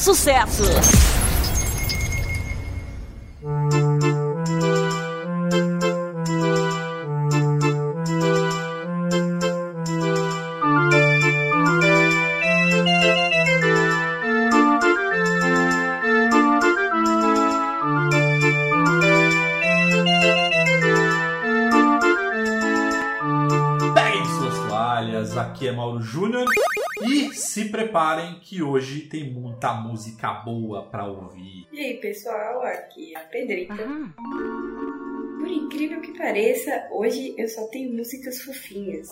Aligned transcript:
Sucesso. 0.00 0.64
Peguem 23.94 24.24
suas 24.24 24.54
toalhas, 24.66 25.36
aqui 25.36 25.68
é 25.68 25.72
Mauro 25.72 26.00
Júnior 26.00 26.46
e 27.10 27.34
se 27.34 27.68
preparem 27.68 28.38
que 28.40 28.62
hoje 28.62 29.02
tem 29.02 29.32
muita 29.32 29.72
música 29.74 30.32
boa 30.32 30.84
pra 30.84 31.06
ouvir. 31.06 31.66
E 31.72 31.80
aí, 31.80 32.00
pessoal, 32.00 32.62
aqui 32.62 33.14
é 33.14 33.18
a 33.18 33.22
Pedrita. 33.22 33.74
Por 35.38 35.48
incrível 35.48 36.00
que 36.00 36.16
pareça, 36.16 36.88
hoje 36.92 37.34
eu 37.36 37.48
só 37.48 37.66
tenho 37.68 37.92
músicas 37.92 38.40
fofinhas. 38.42 39.10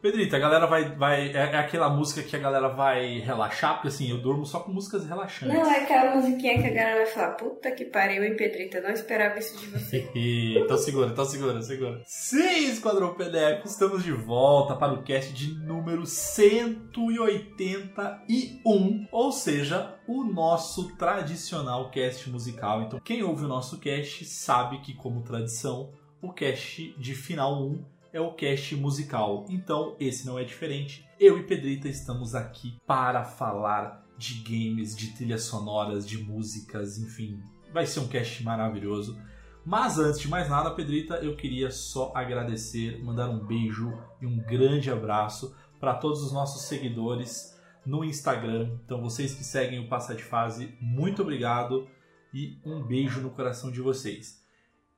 Pedrita, 0.00 0.36
a 0.36 0.40
galera 0.40 0.66
vai. 0.66 0.96
vai 0.96 1.28
é, 1.28 1.52
é 1.52 1.58
aquela 1.58 1.90
música 1.90 2.22
que 2.22 2.34
a 2.34 2.38
galera 2.38 2.68
vai 2.68 3.18
relaxar, 3.18 3.74
porque 3.74 3.88
assim, 3.88 4.10
eu 4.10 4.16
durmo 4.18 4.46
só 4.46 4.60
com 4.60 4.72
músicas 4.72 5.06
relaxantes. 5.06 5.54
Não, 5.54 5.70
é 5.70 5.82
aquela 5.82 6.16
musiquinha 6.16 6.58
que 6.60 6.68
a 6.68 6.70
galera 6.70 6.96
vai 6.96 7.06
falar, 7.06 7.32
puta 7.32 7.70
que 7.70 7.84
pariu, 7.84 8.24
hein, 8.24 8.34
Pedrita, 8.34 8.80
não 8.80 8.88
esperava 8.90 9.38
isso 9.38 9.58
de 9.58 9.66
você. 9.66 10.08
então 10.56 10.78
segura, 10.78 11.10
então 11.10 11.26
segura, 11.26 11.60
segura. 11.60 12.00
Sim, 12.06 12.70
Esquadrão 12.70 13.12
PDF, 13.14 13.66
estamos 13.66 14.02
de 14.02 14.12
volta 14.12 14.74
para 14.74 14.94
o 14.94 15.02
cast 15.02 15.34
de 15.34 15.52
número 15.66 16.06
181, 16.06 19.06
ou 19.12 19.32
seja, 19.32 19.98
o 20.08 20.24
nosso 20.24 20.96
tradicional 20.96 21.90
cast 21.90 22.30
musical. 22.30 22.80
Então, 22.82 22.98
quem 23.00 23.22
ouve 23.22 23.44
o 23.44 23.48
nosso 23.48 23.78
cast 23.78 24.24
sabe 24.24 24.80
que, 24.80 24.94
como 24.94 25.22
tradição, 25.22 25.92
o 26.22 26.32
cast 26.32 26.94
de 26.98 27.14
final 27.14 27.62
1 27.62 27.99
é 28.12 28.20
o 28.20 28.32
cast 28.32 28.74
musical. 28.76 29.46
Então, 29.48 29.96
esse 29.98 30.26
não 30.26 30.38
é 30.38 30.44
diferente. 30.44 31.08
Eu 31.18 31.38
e 31.38 31.42
Pedrita 31.42 31.88
estamos 31.88 32.34
aqui 32.34 32.76
para 32.86 33.24
falar 33.24 34.06
de 34.16 34.34
games, 34.42 34.96
de 34.96 35.14
trilhas 35.14 35.44
sonoras, 35.44 36.06
de 36.06 36.18
músicas, 36.18 36.98
enfim. 36.98 37.42
Vai 37.72 37.86
ser 37.86 38.00
um 38.00 38.08
cast 38.08 38.42
maravilhoso. 38.42 39.18
Mas 39.64 39.98
antes 39.98 40.20
de 40.20 40.28
mais 40.28 40.48
nada, 40.48 40.70
Pedrita, 40.70 41.16
eu 41.16 41.36
queria 41.36 41.70
só 41.70 42.12
agradecer, 42.14 43.02
mandar 43.02 43.28
um 43.28 43.44
beijo 43.44 43.92
e 44.20 44.26
um 44.26 44.38
grande 44.38 44.90
abraço 44.90 45.54
para 45.78 45.94
todos 45.94 46.22
os 46.22 46.32
nossos 46.32 46.62
seguidores 46.62 47.58
no 47.84 48.04
Instagram. 48.04 48.78
Então, 48.84 49.00
vocês 49.00 49.34
que 49.34 49.44
seguem 49.44 49.78
o 49.78 49.88
Passa 49.88 50.14
de 50.14 50.22
Fase, 50.22 50.74
muito 50.80 51.22
obrigado 51.22 51.88
e 52.32 52.58
um 52.64 52.82
beijo 52.82 53.20
no 53.20 53.30
coração 53.30 53.70
de 53.70 53.80
vocês. 53.80 54.40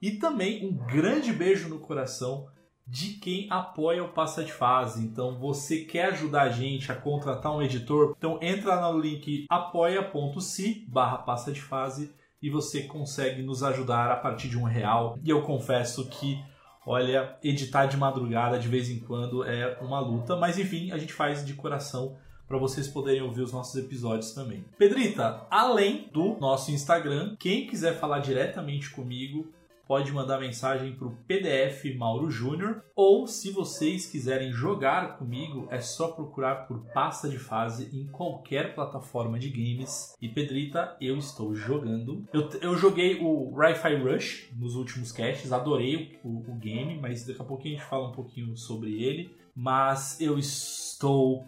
E 0.01 0.13
também 0.13 0.67
um 0.67 0.75
grande 0.75 1.33
beijo 1.33 1.69
no 1.69 1.79
coração 1.79 2.49
de 2.93 3.15
quem 3.15 3.47
apoia 3.49 4.05
o 4.05 4.11
Passa 4.11 4.45
de 4.45 4.53
Fase. 4.53 5.03
Então, 5.03 5.39
você 5.39 5.79
quer 5.79 6.13
ajudar 6.13 6.43
a 6.43 6.51
gente 6.51 6.93
a 6.93 6.95
contratar 6.95 7.57
um 7.57 7.63
editor? 7.63 8.15
Então, 8.19 8.39
entra 8.43 8.79
no 8.83 8.99
link 9.01 9.47
apoia.se 9.49 10.85
barra 10.87 11.17
Passa 11.17 11.51
de 11.51 11.63
Fase 11.63 12.15
e 12.43 12.51
você 12.51 12.83
consegue 12.83 13.41
nos 13.41 13.63
ajudar 13.63 14.11
a 14.11 14.17
partir 14.17 14.51
de 14.51 14.59
um 14.59 14.65
real. 14.65 15.19
E 15.25 15.31
eu 15.31 15.41
confesso 15.41 16.07
que, 16.11 16.39
olha, 16.87 17.35
editar 17.43 17.87
de 17.87 17.97
madrugada 17.97 18.59
de 18.59 18.69
vez 18.69 18.91
em 18.91 18.99
quando 18.99 19.43
é 19.43 19.79
uma 19.81 19.99
luta, 19.99 20.37
mas 20.37 20.59
enfim, 20.59 20.93
a 20.93 20.99
gente 20.99 21.15
faz 21.15 21.47
de 21.47 21.55
coração 21.55 22.19
para 22.47 22.59
vocês 22.59 22.87
poderem 22.87 23.23
ouvir 23.23 23.41
os 23.41 23.55
nossos 23.55 23.75
episódios 23.83 24.33
também. 24.33 24.67
Pedrita, 24.77 25.47
além 25.51 26.11
do 26.13 26.37
nosso 26.39 26.71
Instagram, 26.71 27.37
quem 27.39 27.67
quiser 27.67 27.99
falar 27.99 28.19
diretamente 28.19 28.91
comigo, 28.91 29.51
pode 29.93 30.11
mandar 30.11 30.41
mensagem 30.41 30.95
para 30.95 31.07
o 31.07 31.15
PDF 31.27 31.85
Mauro 31.99 32.31
Júnior 32.31 32.83
ou 32.97 33.27
se 33.27 33.51
vocês 33.51 34.07
quiserem 34.07 34.51
jogar 34.51 35.19
comigo 35.19 35.69
é 35.71 35.81
só 35.81 36.09
procurar 36.09 36.67
por 36.67 36.79
Passa 36.95 37.29
de 37.29 37.39
Fase 37.39 37.95
em 37.95 38.07
qualquer 38.07 38.75
plataforma 38.75 39.39
de 39.39 39.51
games. 39.51 40.17
E 40.19 40.31
Pedrita 40.31 40.97
eu 40.99 41.19
estou 41.19 41.55
jogando. 41.55 42.27
Eu, 42.33 42.49
eu 42.63 42.75
joguei 42.75 43.21
o 43.21 43.51
Wi-Fi 43.51 43.97
Rush 43.97 44.51
nos 44.57 44.77
últimos 44.77 45.13
casts 45.13 45.53
adorei 45.53 46.19
o, 46.25 46.31
o, 46.31 46.53
o 46.53 46.55
game 46.55 46.99
mas 46.99 47.27
daqui 47.27 47.43
a 47.43 47.45
pouquinho 47.45 47.75
a 47.75 47.79
gente 47.79 47.91
fala 47.91 48.09
um 48.09 48.13
pouquinho 48.13 48.57
sobre 48.57 48.95
ele. 49.03 49.37
Mas 49.55 50.19
eu 50.23 50.39
estou 50.39 51.45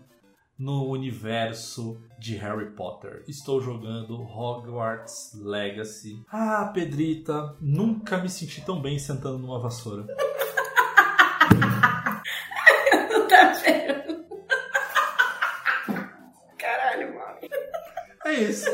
no 0.59 0.89
universo 0.89 2.01
de 2.19 2.37
Harry 2.37 2.71
Potter. 2.71 3.25
Estou 3.27 3.61
jogando 3.61 4.21
Hogwarts 4.23 5.33
Legacy. 5.35 6.23
Ah, 6.31 6.71
Pedrita, 6.73 7.57
nunca 7.61 8.19
me 8.19 8.29
senti 8.29 8.65
tão 8.65 8.81
bem 8.81 8.99
sentando 8.99 9.39
numa 9.39 9.59
vassoura. 9.59 10.07
Não 13.11 13.29
tá 13.29 13.53
vendo? 13.53 14.25
Caralho, 16.57 17.15
mano. 17.15 17.39
É 18.25 18.33
isso. 18.35 18.71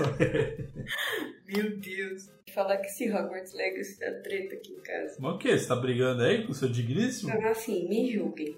Meu 1.47 1.79
Deus. 1.79 2.31
Falar 2.55 2.77
que 2.79 2.87
esse 2.87 3.11
Hogwarts 3.11 3.55
Legacy 3.55 3.99
tá 3.99 4.11
treta 4.23 4.57
aqui 4.57 4.73
em 4.73 4.81
casa. 4.83 5.17
Mas 5.19 5.35
o 5.35 5.39
que? 5.39 5.57
Você 5.57 5.67
tá 5.67 5.77
brigando 5.77 6.23
aí 6.23 6.45
com 6.45 6.53
o 6.53 6.55
seu 6.55 6.69
digníssimo? 6.69 7.31
Então, 7.33 7.51
assim, 7.51 7.89
me 7.89 8.13
julguem. 8.13 8.57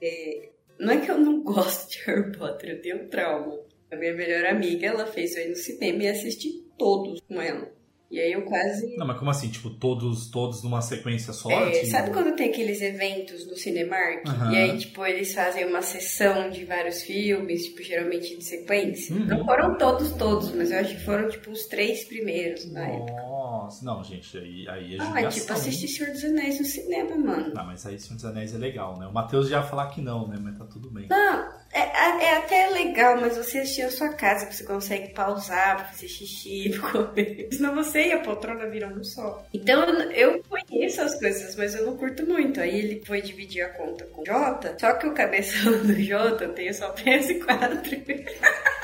É, 0.00 0.50
não 0.78 0.92
é 0.92 1.00
que 1.00 1.10
eu 1.10 1.18
não 1.18 1.42
gosto 1.44 1.90
de 1.90 1.98
Harry 2.06 2.32
Potter, 2.32 2.70
eu 2.70 2.82
tenho 2.82 3.08
trauma. 3.08 3.58
A 3.90 3.96
minha 3.96 4.14
melhor 4.14 4.44
amiga, 4.46 4.86
ela 4.86 5.06
fez 5.06 5.36
eu 5.36 5.44
ir 5.44 5.50
no 5.50 5.56
cinema 5.56 6.02
e 6.02 6.08
assisti 6.08 6.64
todos 6.76 7.20
com 7.20 7.40
ela. 7.40 7.76
E 8.10 8.20
aí 8.20 8.32
eu 8.32 8.42
quase. 8.42 8.96
Não, 8.96 9.06
mas 9.06 9.18
como 9.18 9.30
assim? 9.30 9.48
Tipo, 9.48 9.68
todos, 9.68 10.30
todos 10.30 10.62
numa 10.62 10.80
sequência 10.80 11.32
só? 11.32 11.50
É, 11.50 11.70
tipo... 11.72 11.86
sabe 11.86 12.10
quando 12.12 12.36
tem 12.36 12.50
aqueles 12.50 12.80
eventos 12.80 13.46
no 13.48 13.56
Cinemark? 13.56 14.28
Aham. 14.28 14.52
E 14.52 14.56
aí, 14.56 14.78
tipo, 14.78 15.04
eles 15.04 15.34
fazem 15.34 15.66
uma 15.66 15.82
sessão 15.82 16.48
de 16.48 16.64
vários 16.64 17.02
filmes, 17.02 17.64
tipo, 17.64 17.82
geralmente 17.82 18.36
de 18.36 18.44
sequência? 18.44 19.14
Uhum. 19.14 19.26
Não 19.26 19.44
foram 19.44 19.76
todos, 19.76 20.12
todos, 20.12 20.52
mas 20.54 20.70
eu 20.70 20.78
acho 20.78 20.94
que 20.94 21.04
foram, 21.04 21.28
tipo, 21.28 21.50
os 21.50 21.66
três 21.66 22.04
primeiros 22.04 22.70
na 22.70 22.86
época. 22.86 23.22
Nossa, 23.66 23.84
não, 23.84 24.04
gente, 24.04 24.38
aí, 24.38 24.68
aí 24.68 24.94
é 24.94 25.00
Ah, 25.00 25.04
judiação. 25.06 25.18
é 25.18 25.28
tipo 25.28 25.52
assistir 25.52 25.88
Senhor 25.88 26.12
dos 26.12 26.24
Anéis 26.24 26.58
no 26.60 26.64
cinema, 26.64 27.16
mano. 27.16 27.52
Não, 27.52 27.66
mas 27.66 27.84
aí 27.84 27.98
Senhor 27.98 28.14
dos 28.14 28.24
Anéis 28.24 28.54
é 28.54 28.58
legal, 28.58 28.96
né? 28.96 29.06
O 29.08 29.12
Matheus 29.12 29.48
já 29.48 29.56
ia 29.58 29.62
falar 29.64 29.88
que 29.88 30.00
não, 30.00 30.28
né? 30.28 30.36
Mas 30.40 30.56
tá 30.56 30.64
tudo 30.64 30.88
bem. 30.88 31.08
Não, 31.10 31.48
é, 31.72 31.80
é- 31.80 32.24
é 32.26 32.36
até 32.38 32.68
legal, 32.70 33.20
mas 33.20 33.36
você 33.36 33.58
assistir 33.58 33.82
na 33.82 33.90
sua 33.90 34.10
casa, 34.10 34.50
você 34.50 34.62
consegue 34.64 35.12
pausar 35.12 35.76
pra 35.78 35.84
fazer 35.86 36.06
xixi, 36.06 36.70
pra 36.78 36.90
comer. 36.92 37.48
Senão 37.52 37.74
você 37.74 38.06
e 38.08 38.12
a 38.12 38.20
poltrona 38.20 38.68
viram 38.70 38.90
um 38.96 39.02
só. 39.02 39.44
Então 39.52 39.82
eu, 39.84 40.10
eu 40.12 40.42
conheço 40.48 41.00
as 41.02 41.18
coisas, 41.18 41.56
mas 41.56 41.74
eu 41.74 41.86
não 41.86 41.96
curto 41.96 42.24
muito. 42.24 42.60
Aí 42.60 42.78
ele 42.78 43.02
foi 43.04 43.20
dividir 43.20 43.62
a 43.62 43.70
conta 43.70 44.04
com 44.06 44.22
o 44.22 44.24
Jota, 44.26 44.76
só 44.80 44.92
que 44.94 45.08
o 45.08 45.12
cabeção 45.14 45.72
do 45.82 45.92
Jota 46.00 46.48
tem 46.50 46.72
só 46.72 46.94
PS4. 46.94 48.04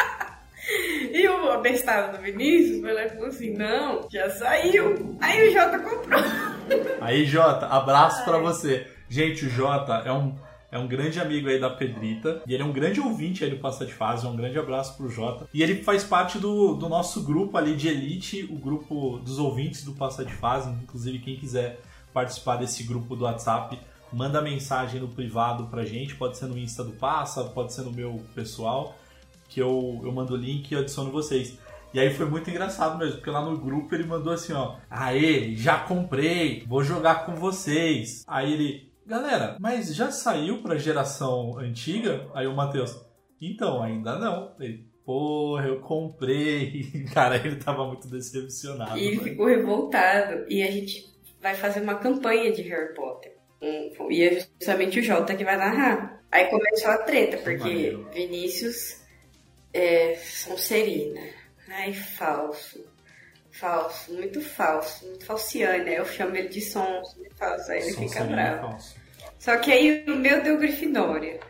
O 1.43 1.51
abestado 1.51 2.17
do 2.17 2.23
Vinícius 2.23 2.81
foi 2.81 2.93
lá 2.93 3.05
e 3.05 3.09
falou 3.09 3.27
assim: 3.27 3.53
não, 3.55 4.09
já 4.09 4.31
saiu. 4.31 5.17
Aí 5.21 5.49
o 5.49 5.53
Jota 5.53 5.79
comprou. 5.81 6.23
Aí, 7.03 7.27
Jota, 7.27 7.67
abraço 7.67 8.25
pra 8.25 8.39
você. 8.39 8.87
Gente, 9.09 9.47
o 9.47 9.51
Jota 9.51 9.95
é 10.07 10.13
um, 10.13 10.37
é 10.71 10.79
um 10.79 10.87
grande 10.87 11.21
amigo 11.21 11.49
aí 11.49 11.59
da 11.59 11.69
Pedrita. 11.69 12.43
E 12.47 12.55
ele 12.55 12.63
é 12.63 12.67
um 12.67 12.73
grande 12.73 13.01
ouvinte 13.01 13.43
aí 13.43 13.51
do 13.51 13.59
Passa 13.59 13.85
de 13.85 13.93
Fase. 13.93 14.25
Um 14.25 14.37
grande 14.37 14.57
abraço 14.57 14.97
pro 14.97 15.09
Jota. 15.09 15.49
E 15.53 15.63
ele 15.63 15.83
faz 15.83 16.05
parte 16.05 16.39
do, 16.39 16.75
do 16.75 16.89
nosso 16.89 17.25
grupo 17.25 17.59
ali 17.59 17.75
de 17.75 17.89
elite, 17.89 18.45
o 18.45 18.55
grupo 18.55 19.19
dos 19.19 19.39
ouvintes 19.41 19.85
do 19.85 19.93
Passa 19.93 20.25
de 20.25 20.33
Fase. 20.33 20.71
Inclusive, 20.71 21.19
quem 21.19 21.37
quiser 21.37 21.81
participar 22.15 22.57
desse 22.57 22.85
grupo 22.85 23.17
do 23.17 23.25
WhatsApp, 23.25 23.79
manda 24.13 24.41
mensagem 24.41 25.01
no 25.01 25.09
privado 25.09 25.67
pra 25.67 25.85
gente. 25.85 26.15
Pode 26.15 26.39
ser 26.39 26.47
no 26.47 26.57
Insta 26.57 26.85
do 26.85 26.93
Passa, 26.93 27.45
pode 27.45 27.75
ser 27.75 27.83
no 27.83 27.93
meu 27.93 28.23
pessoal. 28.35 28.97
Que 29.53 29.61
eu, 29.61 30.01
eu 30.03 30.13
mando 30.13 30.35
o 30.35 30.37
link 30.37 30.71
e 30.71 30.77
adiciono 30.77 31.11
vocês. 31.11 31.59
E 31.93 32.01
aí 32.01 32.13
foi 32.15 32.25
muito 32.25 32.49
engraçado 32.49 32.97
mesmo, 32.99 33.17
porque 33.17 33.29
lá 33.31 33.45
no 33.45 33.59
grupo 33.59 33.95
ele 33.95 34.05
mandou 34.07 34.33
assim, 34.33 34.55
ó, 34.55 34.77
aê, 34.89 35.55
já 35.55 35.79
comprei, 35.81 36.65
vou 36.67 36.83
jogar 36.83 37.27
com 37.27 37.35
vocês. 37.35 38.25
Aí 38.27 38.51
ele, 38.53 38.93
galera, 39.07 39.57
mas 39.61 39.95
já 39.95 40.11
saiu 40.11 40.63
pra 40.63 40.79
geração 40.79 41.59
antiga? 41.59 42.27
Aí 42.35 42.47
o 42.47 42.57
Matheus, 42.57 42.99
então, 43.41 43.83
ainda 43.83 44.19
não. 44.19 44.55
Ele, 44.59 44.87
porra, 45.05 45.67
eu 45.67 45.81
comprei. 45.81 46.85
Cara, 47.13 47.37
ele 47.37 47.57
tava 47.57 47.87
muito 47.87 48.09
decepcionado. 48.09 48.97
E 48.97 49.05
ele 49.05 49.17
mano. 49.17 49.29
ficou 49.29 49.47
revoltado. 49.47 50.47
E 50.49 50.63
a 50.63 50.71
gente 50.71 51.05
vai 51.43 51.55
fazer 51.55 51.81
uma 51.83 51.97
campanha 51.97 52.51
de 52.53 52.63
Harry 52.63 52.95
Potter. 52.95 53.37
Um- 53.61 54.11
E 54.11 54.23
é 54.23 54.41
justamente 54.59 54.99
o 54.99 55.03
Jota 55.03 55.35
que 55.35 55.45
vai 55.45 55.57
narrar. 55.59 56.23
Aí 56.31 56.47
começou 56.47 56.91
a 56.91 56.99
treta, 56.99 57.37
porque 57.39 57.59
maneiro. 57.59 58.09
Vinícius 58.15 59.02
é 59.73 60.17
Sonserina. 60.17 61.21
Ai, 61.69 61.93
falso. 61.93 62.85
Falso, 63.51 64.13
muito 64.15 64.41
falso, 64.41 65.07
muito 65.07 65.25
falciane. 65.27 65.91
Aí 65.91 65.97
eu 65.97 66.07
chamo 66.07 66.35
ele 66.37 66.49
de 66.49 66.61
Sons, 66.61 67.15
muito 67.17 67.37
falso. 67.37 67.71
Aí 67.71 67.79
ele 67.79 67.93
fica 67.93 68.09
Sonserina 68.09 68.37
bravo. 68.37 68.69
falso. 68.71 68.97
Só 69.39 69.57
que 69.57 69.73
aí 69.73 70.05
o 70.07 70.17
meu 70.17 70.43
deu 70.43 70.59
Grifinória. 70.59 71.41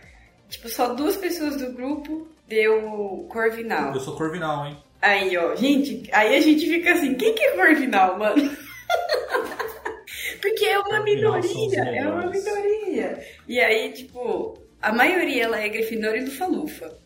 Tipo, 0.48 0.68
só 0.68 0.94
duas 0.94 1.16
pessoas 1.16 1.56
do 1.56 1.72
grupo 1.72 2.28
deu 2.46 3.26
Corvinal. 3.30 3.94
Eu 3.94 4.00
sou 4.00 4.16
Corvinal, 4.16 4.66
hein? 4.66 4.76
Aí, 5.00 5.36
ó, 5.36 5.54
gente, 5.56 6.08
aí 6.12 6.36
a 6.36 6.40
gente 6.40 6.66
fica 6.66 6.92
assim, 6.92 7.14
quem 7.14 7.34
que 7.34 7.42
é 7.42 7.56
Corvinal, 7.56 8.18
mano? 8.18 8.56
Porque 10.40 10.64
é 10.64 10.78
uma 10.78 10.98
Corvinal 10.98 11.40
minoria, 11.40 11.80
é 11.84 12.06
uma 12.08 12.26
minoria. 12.26 13.26
E 13.48 13.60
aí, 13.60 13.92
tipo, 13.92 14.58
a 14.80 14.92
maioria 14.92 15.44
ela 15.44 15.60
é 15.60 15.68
Grifinória 15.68 16.18
e 16.20 16.24
Lufa-Lufa. 16.24 17.01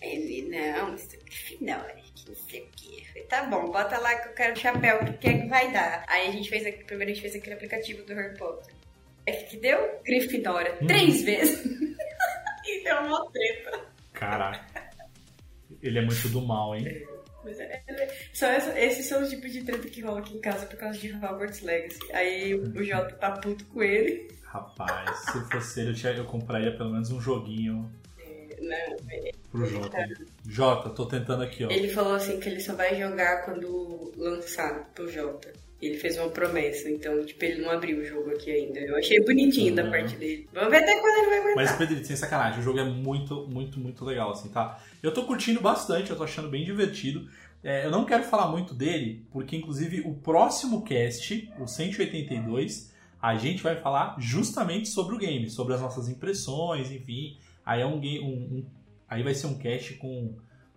Ele, 0.00 0.48
não, 0.48 0.94
isso 0.94 1.14
é 1.14 1.18
Grifinória, 1.18 1.94
que 2.14 2.28
não 2.28 2.34
sei 2.34 2.62
o 2.62 3.04
falei, 3.06 3.22
Tá 3.28 3.44
bom, 3.44 3.70
bota 3.70 3.98
lá 3.98 4.14
que 4.14 4.28
eu 4.28 4.32
quero 4.32 4.58
chapéu, 4.58 5.00
o 5.02 5.12
que 5.18 5.28
é 5.28 5.38
que 5.42 5.46
vai 5.46 5.70
dar? 5.72 6.04
Aí 6.08 6.28
a 6.28 6.30
gente 6.32 6.48
fez, 6.48 6.64
aqui- 6.66 6.84
primeiro 6.84 7.12
a 7.12 7.14
gente 7.14 7.22
fez 7.22 7.34
aquele 7.36 7.54
aplicativo 7.54 8.02
do 8.04 8.14
Harry 8.14 8.36
Potter. 8.38 8.74
É 9.26 9.32
que 9.32 9.56
deu 9.58 10.00
Grifinória 10.04 10.78
Hum. 10.80 10.86
três 10.86 11.22
vezes. 11.22 11.64
e 12.66 12.82
deu 12.84 12.96
uma 13.02 13.30
treta. 13.30 13.84
Caraca. 14.14 14.90
Ele 15.82 15.98
é 15.98 16.02
muito 16.02 16.28
do 16.30 16.40
mal, 16.42 16.74
hein? 16.74 17.06
Mas 17.44 17.58
é- 17.60 17.82
é- 17.86 18.08
só 18.32 18.46
essa- 18.46 18.78
esses 18.78 19.06
são 19.06 19.22
os 19.22 19.30
tipos 19.30 19.52
de 19.52 19.62
treta 19.64 19.86
que 19.88 20.00
rola 20.02 20.20
aqui 20.20 20.36
em 20.36 20.40
casa 20.40 20.66
por 20.66 20.76
causa 20.78 20.98
de 20.98 21.12
Hogwarts 21.12 21.60
Legacy. 21.62 21.98
Aí 22.12 22.54
o 22.54 22.82
Jota 22.82 23.14
tá 23.16 23.32
puto 23.32 23.64
com 23.66 23.82
ele. 23.82 24.28
Rapaz, 24.44 25.16
se 25.30 25.40
fosse 25.50 25.80
ele, 25.80 25.90
eu, 25.90 25.94
tinha, 25.94 26.12
eu 26.12 26.24
compraria 26.24 26.76
pelo 26.76 26.90
menos 26.90 27.10
um 27.12 27.20
joguinho 27.20 27.90
Não, 28.60 28.96
pro 29.50 29.66
Jota. 29.66 30.08
Jota, 30.46 30.90
tô 30.90 31.06
tentando 31.06 31.42
aqui, 31.42 31.64
ó. 31.64 31.70
Ele 31.70 31.88
falou 31.88 32.14
assim 32.14 32.38
que 32.38 32.48
ele 32.48 32.60
só 32.60 32.74
vai 32.74 32.98
jogar 32.98 33.44
quando 33.44 34.12
lançar 34.16 34.90
pro 34.94 35.10
Jota. 35.10 35.52
Ele 35.80 35.96
fez 35.96 36.18
uma 36.18 36.28
promessa, 36.28 36.90
então, 36.90 37.24
tipo, 37.24 37.42
ele 37.42 37.62
não 37.62 37.70
abriu 37.70 38.00
o 38.00 38.04
jogo 38.04 38.30
aqui 38.32 38.50
ainda. 38.50 38.78
Eu 38.80 38.96
achei 38.98 39.18
bonitinho 39.24 39.74
da 39.74 39.82
Uhum. 39.84 39.90
parte 39.90 40.14
dele. 40.16 40.46
Vamos 40.52 40.68
ver 40.70 40.76
até 40.76 40.94
quando 41.00 41.16
ele 41.18 41.26
vai 41.30 41.38
aguentar. 41.38 41.56
Mas, 41.56 41.72
Pedrito, 41.72 42.06
sem 42.06 42.16
sacanagem, 42.16 42.60
o 42.60 42.62
jogo 42.62 42.78
é 42.78 42.84
muito, 42.84 43.46
muito, 43.48 43.80
muito 43.80 44.04
legal, 44.04 44.30
assim, 44.32 44.50
tá? 44.50 44.78
Eu 45.02 45.10
tô 45.14 45.24
curtindo 45.24 45.58
bastante, 45.58 46.10
eu 46.10 46.16
tô 46.16 46.24
achando 46.24 46.50
bem 46.50 46.66
divertido. 46.66 47.26
É, 47.64 47.86
eu 47.86 47.90
não 47.90 48.04
quero 48.04 48.24
falar 48.24 48.48
muito 48.48 48.74
dele, 48.74 49.24
porque, 49.32 49.56
inclusive, 49.56 50.02
o 50.02 50.12
próximo 50.14 50.82
cast, 50.84 51.50
o 51.58 51.66
182, 51.66 52.92
a 53.20 53.36
gente 53.36 53.62
vai 53.62 53.76
falar 53.76 54.16
justamente 54.18 54.86
sobre 54.88 55.14
o 55.14 55.18
game, 55.18 55.48
sobre 55.48 55.72
as 55.74 55.80
nossas 55.80 56.08
impressões, 56.10 56.90
enfim. 56.90 57.38
Aí 57.70 57.82
é 57.82 57.86
um. 57.86 58.00
Um, 58.00 58.02
um- 58.02 58.66
aí 59.08 59.22
vai 59.22 59.32
ser 59.34 59.46
um 59.46 59.56
cast 59.58 59.94
com, 59.94 60.34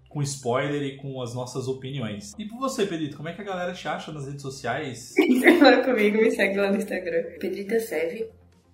com 0.09 0.21
spoiler 0.21 0.81
e 0.83 0.97
com 0.97 1.19
as 1.21 1.33
nossas 1.33 1.67
opiniões. 1.67 2.33
E 2.37 2.45
por 2.45 2.59
você, 2.59 2.85
Pedrito, 2.85 3.17
como 3.17 3.29
é 3.29 3.33
que 3.33 3.41
a 3.41 3.45
galera 3.45 3.73
te 3.73 3.87
acha 3.87 4.11
nas 4.11 4.25
redes 4.27 4.41
sociais? 4.43 5.11
Você 5.15 5.53
fala 5.57 5.83
comigo, 5.83 6.17
me 6.17 6.29
segue 6.29 6.57
lá 6.57 6.69
no 6.71 6.77
Instagram. 6.77 7.23
Pedrita 7.39 7.79
Seve, 7.79 8.29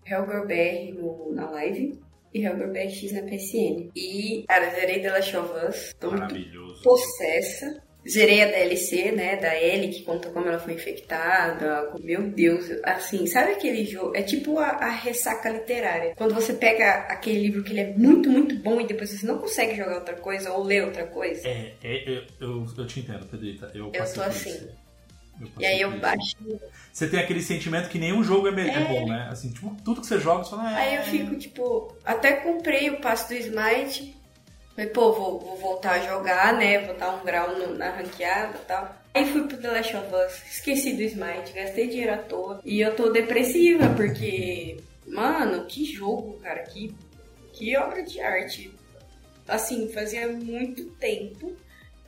HellgirlBR 0.05 0.93
no, 0.93 1.33
na 1.33 1.49
live 1.51 1.97
e 2.33 2.41
HellgirlBRX 2.45 3.11
na 3.13 3.21
PSN. 3.23 3.89
E, 3.95 4.43
cara, 4.47 4.69
zerei 4.71 5.01
Us. 5.07 5.93
Tô 5.99 6.07
muito 6.09 6.21
Maravilhoso. 6.21 6.83
possessa. 6.83 7.81
Zerei 8.07 8.41
a 8.41 8.47
DLC, 8.47 9.11
né, 9.11 9.35
da 9.35 9.55
Ellie, 9.61 9.89
que 9.91 10.03
conta 10.03 10.29
como 10.29 10.47
ela 10.47 10.59
foi 10.59 10.73
infectada. 10.73 11.91
Meu 11.99 12.23
Deus, 12.23 12.65
assim, 12.83 13.27
sabe 13.27 13.51
aquele 13.51 13.85
jogo? 13.85 14.15
É 14.15 14.21
tipo 14.23 14.57
a, 14.57 14.67
a 14.67 14.89
ressaca 14.89 15.49
literária. 15.49 16.13
Quando 16.15 16.33
você 16.33 16.53
pega 16.53 17.07
aquele 17.09 17.39
livro 17.39 17.63
que 17.63 17.71
ele 17.71 17.81
é 17.81 17.93
muito, 17.93 18.29
muito 18.29 18.55
bom 18.55 18.79
e 18.79 18.87
depois 18.87 19.09
você 19.09 19.25
não 19.25 19.37
consegue 19.37 19.75
jogar 19.75 19.95
outra 19.95 20.15
coisa 20.15 20.51
ou 20.53 20.63
ler 20.63 20.85
outra 20.85 21.05
coisa. 21.07 21.47
É, 21.47 21.73
é, 21.83 22.09
eu, 22.09 22.23
eu, 22.39 22.65
eu 22.77 22.87
te 22.87 23.01
entendo, 23.01 23.25
Pedrita. 23.25 23.69
Eu, 23.75 23.91
Eu 23.93 24.13
tô 24.13 24.21
assim. 24.21 24.49
isso. 24.49 24.69
E 25.59 25.65
aí 25.65 25.81
eu 25.81 25.97
baixo. 25.99 26.35
Você 26.91 27.07
tem 27.07 27.19
aquele 27.19 27.41
sentimento 27.41 27.89
que 27.89 27.97
nenhum 27.97 28.23
jogo 28.23 28.47
é, 28.47 28.61
é 28.61 28.69
É. 28.69 28.83
bom, 28.85 29.07
né? 29.07 29.27
Assim, 29.31 29.51
tipo, 29.51 29.75
tudo 29.85 30.01
que 30.01 30.07
você 30.07 30.19
joga, 30.19 30.43
você 30.43 30.49
fala, 30.51 30.69
Aí 30.75 30.95
é... 30.95 30.99
eu 30.99 31.03
fico, 31.03 31.35
tipo, 31.37 31.95
até 32.03 32.33
comprei 32.33 32.89
o 32.89 32.99
passo 32.99 33.29
do 33.29 33.35
Smite. 33.35 34.18
Falei, 34.79 34.93
pô, 34.93 35.11
vou, 35.11 35.39
vou 35.41 35.57
voltar 35.57 35.95
a 35.95 35.99
jogar, 36.07 36.53
né? 36.57 36.79
Vou 36.85 36.95
dar 36.95 37.13
um 37.13 37.25
grau 37.25 37.53
no- 37.57 37.75
na 37.75 37.89
ranqueada 37.89 38.57
e 38.57 38.65
tal. 38.65 38.95
Aí 39.13 39.25
fui 39.25 39.45
pro 39.45 39.57
The 39.57 39.71
Last 39.71 39.93
of 39.97 40.07
Us, 40.15 40.41
esqueci 40.49 40.93
do 40.93 41.01
Smite, 41.03 41.51
gastei 41.53 41.87
dinheiro 41.89 42.13
à 42.13 42.17
toa. 42.17 42.61
E 42.63 42.79
eu 42.79 42.95
tô 42.95 43.09
depressiva, 43.09 43.89
porque, 43.93 44.77
mano, 45.05 45.65
que 45.65 45.83
jogo, 45.83 46.39
cara, 46.39 46.63
que, 46.63 46.95
que 47.51 47.75
obra 47.75 48.01
de 48.03 48.21
arte. 48.21 48.73
Assim, 49.49 49.89
fazia 49.91 50.29
muito 50.29 50.85
tempo 50.91 51.51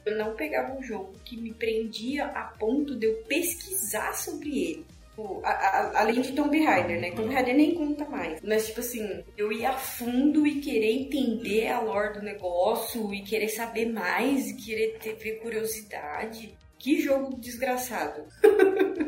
eu 0.05 0.17
não 0.17 0.33
pegava 0.33 0.73
um 0.73 0.81
jogo 0.81 1.13
que 1.25 1.35
me 1.37 1.53
prendia 1.53 2.25
a 2.27 2.43
ponto 2.57 2.95
de 2.95 3.05
eu 3.05 3.15
pesquisar 3.27 4.13
sobre 4.13 4.49
ele. 4.49 4.85
Tipo, 5.11 5.41
a- 5.43 5.49
a- 5.51 5.99
além 6.01 6.21
de 6.21 6.31
Tomb 6.31 6.57
Raider, 6.63 6.99
né? 7.01 7.11
Tomb 7.11 7.33
Raider 7.33 7.55
nem 7.55 7.75
conta 7.75 8.05
mais. 8.05 8.39
Mas, 8.41 8.67
tipo 8.67 8.79
assim, 8.79 9.23
eu 9.37 9.51
ia 9.51 9.69
a 9.69 9.73
fundo 9.73 10.47
e 10.47 10.61
querer 10.61 10.91
entender 10.91 11.67
a 11.67 11.81
lore 11.81 12.13
do 12.13 12.21
negócio 12.21 13.13
e 13.13 13.21
querer 13.21 13.49
saber 13.49 13.87
mais 13.91 14.47
e 14.49 14.55
querer 14.55 14.97
ter, 14.99 15.15
ter 15.17 15.39
curiosidade. 15.41 16.57
Que 16.79 16.99
jogo 17.01 17.35
desgraçado. 17.39 18.23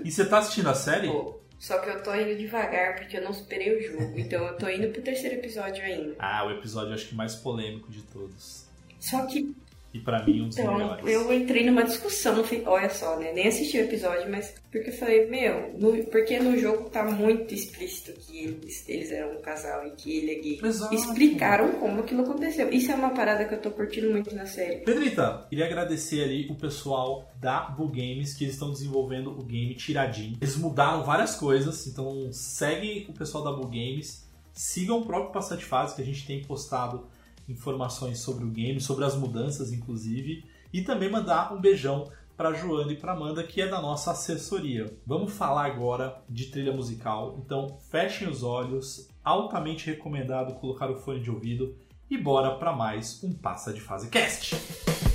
E 0.03 0.11
você 0.11 0.25
tá 0.25 0.37
assistindo 0.39 0.69
a 0.69 0.75
série? 0.75 1.07
Pô, 1.07 1.39
só 1.57 1.79
que 1.79 1.89
eu 1.89 2.03
tô 2.03 2.13
indo 2.13 2.37
devagar 2.37 2.95
porque 2.95 3.17
eu 3.17 3.23
não 3.23 3.33
superei 3.33 3.75
o 3.75 3.81
jogo. 3.81 4.19
Então 4.19 4.45
eu 4.45 4.57
tô 4.57 4.67
indo 4.69 4.89
pro 4.89 5.01
terceiro 5.01 5.37
episódio 5.37 5.83
ainda. 5.83 6.15
Ah, 6.19 6.45
o 6.45 6.51
episódio 6.51 6.93
acho 6.93 7.07
que 7.07 7.15
mais 7.15 7.33
polêmico 7.35 7.89
de 7.91 8.03
todos. 8.03 8.67
Só 8.99 9.25
que 9.25 9.55
E 9.93 9.99
pra 9.99 10.23
mim, 10.25 10.41
um 10.41 10.47
dos 10.47 10.57
Então, 10.57 10.75
melhores. 10.75 11.05
eu 11.07 11.31
entrei 11.31 11.63
numa 11.65 11.83
discussão, 11.83 12.35
no 12.37 12.43
fi- 12.43 12.63
olha 12.65 12.89
só, 12.89 13.15
né? 13.19 13.31
Nem 13.31 13.47
assisti 13.47 13.77
o 13.77 13.81
episódio, 13.81 14.27
mas 14.31 14.53
porque 14.71 14.89
eu 14.89 14.93
falei, 14.93 15.27
meu, 15.27 15.71
no- 15.77 16.03
porque 16.05 16.39
no 16.39 16.57
jogo 16.57 16.89
tá 16.89 17.03
muito 17.03 17.53
explícito 17.53 18.11
que 18.13 18.39
eles, 18.43 18.89
eles 18.89 19.11
eram 19.11 19.37
um 19.37 19.41
casal 19.41 19.85
e 19.85 19.91
que 19.91 20.17
ele 20.17 20.31
é 20.31 20.35
gay. 20.41 20.59
Exato. 20.63 20.95
Explicaram 20.95 21.73
como 21.73 21.99
aquilo 22.01 22.23
aconteceu. 22.23 22.69
Isso 22.71 22.91
é 22.91 22.95
uma 22.95 23.11
parada 23.11 23.45
que 23.45 23.53
eu 23.53 23.61
tô 23.61 23.69
curtindo 23.69 24.09
muito 24.09 24.33
na 24.35 24.47
série. 24.47 24.77
Pedrita, 24.77 25.45
queria 25.47 25.65
agradecer 25.67 26.23
ali 26.23 26.47
o 26.49 26.55
pessoal 26.55 27.31
da 27.39 27.61
Bull 27.61 27.89
Games 27.89 28.33
que 28.33 28.45
eles 28.45 28.55
estão 28.55 28.71
desenvolvendo 28.71 29.29
o 29.29 29.43
game 29.43 29.75
Tiradin. 29.75 30.37
Eles 30.41 30.55
mudaram 30.57 31.03
várias 31.03 31.35
coisas, 31.35 31.85
então 31.85 32.29
segue 32.33 33.05
o 33.09 33.13
pessoal 33.13 33.43
da 33.43 33.51
Bull 33.51 33.67
Games, 33.67 34.27
sigam 34.53 34.99
o 34.99 35.05
próprio 35.05 35.31
Passar 35.31 35.55
de 35.55 35.65
Fase 35.65 35.95
que 35.95 36.01
a 36.01 36.05
gente 36.05 36.25
tem 36.25 36.41
postado 36.43 37.05
informações 37.47 38.19
sobre 38.19 38.43
o 38.43 38.49
game, 38.49 38.79
sobre 38.79 39.05
as 39.05 39.15
mudanças 39.15 39.71
inclusive, 39.71 40.45
e 40.71 40.81
também 40.81 41.09
mandar 41.09 41.53
um 41.53 41.61
beijão 41.61 42.09
para 42.35 42.53
Joana 42.53 42.91
e 42.91 42.97
para 42.97 43.13
Amanda, 43.13 43.43
que 43.43 43.61
é 43.61 43.67
da 43.67 43.81
nossa 43.81 44.11
assessoria. 44.11 44.91
Vamos 45.05 45.33
falar 45.33 45.65
agora 45.65 46.21
de 46.27 46.47
trilha 46.47 46.73
musical, 46.73 47.37
então 47.43 47.77
fechem 47.91 48.27
os 48.27 48.43
olhos, 48.43 49.07
altamente 49.23 49.85
recomendado 49.85 50.55
colocar 50.55 50.89
o 50.89 50.95
fone 50.95 51.19
de 51.19 51.29
ouvido 51.29 51.75
e 52.09 52.17
bora 52.17 52.55
para 52.55 52.73
mais 52.73 53.23
um 53.23 53.33
Passa 53.33 53.71
de 53.71 53.81
Fase 53.81 54.09
Cast. 54.09 55.12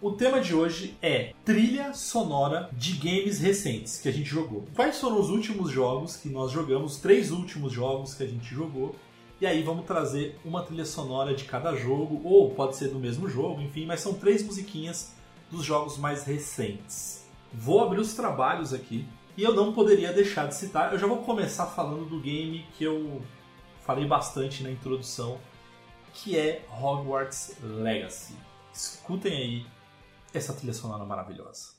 O 0.00 0.12
tema 0.12 0.40
de 0.40 0.54
hoje 0.54 0.96
é 1.00 1.32
trilha 1.44 1.94
sonora 1.94 2.68
de 2.72 2.94
games 2.94 3.38
recentes 3.38 4.00
que 4.00 4.08
a 4.08 4.12
gente 4.12 4.28
jogou. 4.28 4.66
Quais 4.74 5.00
foram 5.00 5.20
os 5.20 5.30
últimos 5.30 5.70
jogos 5.70 6.16
que 6.16 6.28
nós 6.28 6.50
jogamos, 6.50 6.94
os 6.94 7.00
três 7.00 7.30
últimos 7.30 7.72
jogos 7.72 8.14
que 8.14 8.22
a 8.22 8.26
gente 8.26 8.52
jogou, 8.54 8.94
e 9.40 9.46
aí 9.46 9.62
vamos 9.62 9.86
trazer 9.86 10.38
uma 10.44 10.62
trilha 10.62 10.84
sonora 10.84 11.34
de 11.34 11.44
cada 11.44 11.74
jogo, 11.74 12.20
ou 12.24 12.50
pode 12.50 12.76
ser 12.76 12.88
do 12.88 12.98
mesmo 12.98 13.28
jogo, 13.28 13.60
enfim, 13.62 13.86
mas 13.86 14.00
são 14.00 14.14
três 14.14 14.42
musiquinhas 14.42 15.14
dos 15.50 15.64
jogos 15.64 15.96
mais 15.96 16.24
recentes. 16.24 17.24
Vou 17.52 17.80
abrir 17.82 18.00
os 18.00 18.14
trabalhos 18.14 18.74
aqui 18.74 19.06
e 19.36 19.42
eu 19.42 19.54
não 19.54 19.72
poderia 19.72 20.12
deixar 20.12 20.48
de 20.48 20.54
citar. 20.54 20.92
Eu 20.92 20.98
já 20.98 21.06
vou 21.06 21.18
começar 21.18 21.66
falando 21.66 22.04
do 22.04 22.20
game 22.20 22.66
que 22.76 22.84
eu 22.84 23.22
falei 23.80 24.04
bastante 24.04 24.62
na 24.62 24.70
introdução, 24.70 25.38
que 26.12 26.36
é 26.36 26.66
Hogwarts 26.70 27.54
Legacy. 27.62 28.34
Escutem 28.72 29.32
aí 29.32 29.66
essa 30.38 30.52
trilha 30.52 30.72
sonora 30.72 31.04
maravilhosa. 31.04 31.78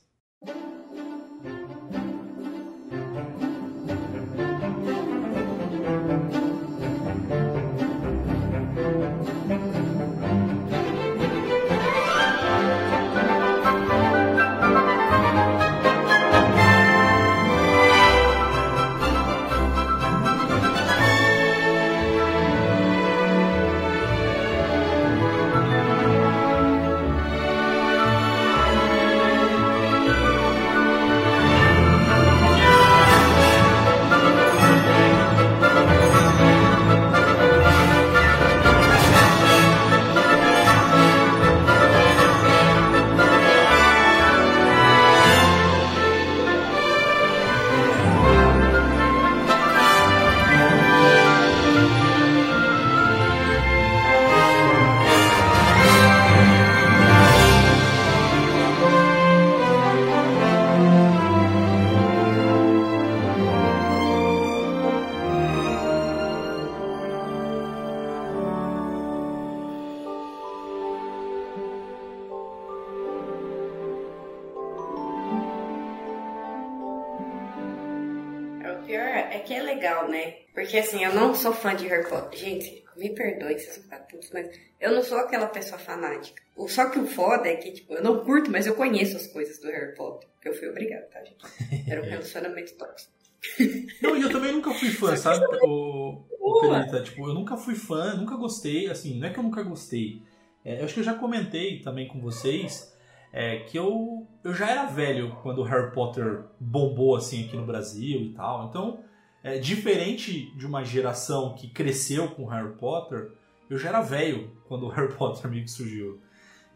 Porque 80.70 80.78
assim, 80.78 81.02
eu 81.02 81.12
não 81.12 81.34
sou 81.34 81.52
fã 81.52 81.74
de 81.74 81.88
Harry 81.88 82.08
Potter. 82.08 82.38
Gente, 82.38 82.84
me 82.96 83.12
perdoe 83.12 83.58
se 83.58 83.82
ficar 83.82 83.98
putos, 84.06 84.30
mas 84.32 84.48
eu 84.80 84.92
não 84.94 85.02
sou 85.02 85.18
aquela 85.18 85.48
pessoa 85.48 85.80
fanática. 85.80 86.40
Só 86.68 86.88
que 86.88 87.00
o 87.00 87.08
foda 87.08 87.48
é 87.48 87.56
que, 87.56 87.72
tipo, 87.72 87.92
eu 87.92 88.00
não 88.00 88.24
curto, 88.24 88.52
mas 88.52 88.68
eu 88.68 88.76
conheço 88.76 89.16
as 89.16 89.26
coisas 89.26 89.58
do 89.58 89.66
Harry 89.66 89.96
Potter. 89.96 90.28
Porque 90.30 90.48
eu 90.48 90.54
fui 90.54 90.68
obrigada, 90.68 91.08
tá, 91.12 91.24
gente? 91.24 91.90
Era 91.90 92.00
um 92.00 92.04
relacionamento 92.08 92.72
tóxico. 92.74 93.12
Não, 94.00 94.16
e 94.16 94.22
eu 94.22 94.30
também 94.30 94.52
nunca 94.52 94.72
fui 94.72 94.90
fã, 94.90 95.16
sabe? 95.16 95.44
O, 95.64 96.22
o. 96.38 96.60
Perita, 96.60 97.02
tipo, 97.02 97.28
eu 97.28 97.34
nunca 97.34 97.56
fui 97.56 97.74
fã, 97.74 98.14
nunca 98.14 98.36
gostei, 98.36 98.88
assim, 98.88 99.18
não 99.18 99.26
é 99.26 99.32
que 99.32 99.40
eu 99.40 99.42
nunca 99.42 99.64
gostei. 99.64 100.22
É, 100.64 100.78
eu 100.78 100.84
acho 100.84 100.94
que 100.94 101.00
eu 101.00 101.04
já 101.04 101.14
comentei 101.14 101.80
também 101.80 102.06
com 102.06 102.20
vocês 102.20 102.96
é, 103.32 103.56
que 103.60 103.76
eu, 103.76 104.24
eu 104.44 104.54
já 104.54 104.70
era 104.70 104.86
velho 104.86 105.36
quando 105.42 105.62
o 105.62 105.64
Harry 105.64 105.92
Potter 105.92 106.44
bombou, 106.60 107.16
assim, 107.16 107.44
aqui 107.44 107.56
no 107.56 107.66
Brasil 107.66 108.20
e 108.20 108.34
tal. 108.34 108.68
Então, 108.68 109.00
é, 109.42 109.58
diferente 109.58 110.50
de 110.56 110.66
uma 110.66 110.84
geração 110.84 111.54
que 111.54 111.68
cresceu 111.68 112.28
com 112.30 112.46
Harry 112.46 112.74
Potter, 112.76 113.32
eu 113.68 113.78
já 113.78 113.88
era 113.90 114.00
velho 114.00 114.50
quando 114.68 114.84
o 114.86 114.88
Harry 114.88 115.12
Potter 115.14 115.50
meio 115.50 115.64
que 115.64 115.70
surgiu. 115.70 116.20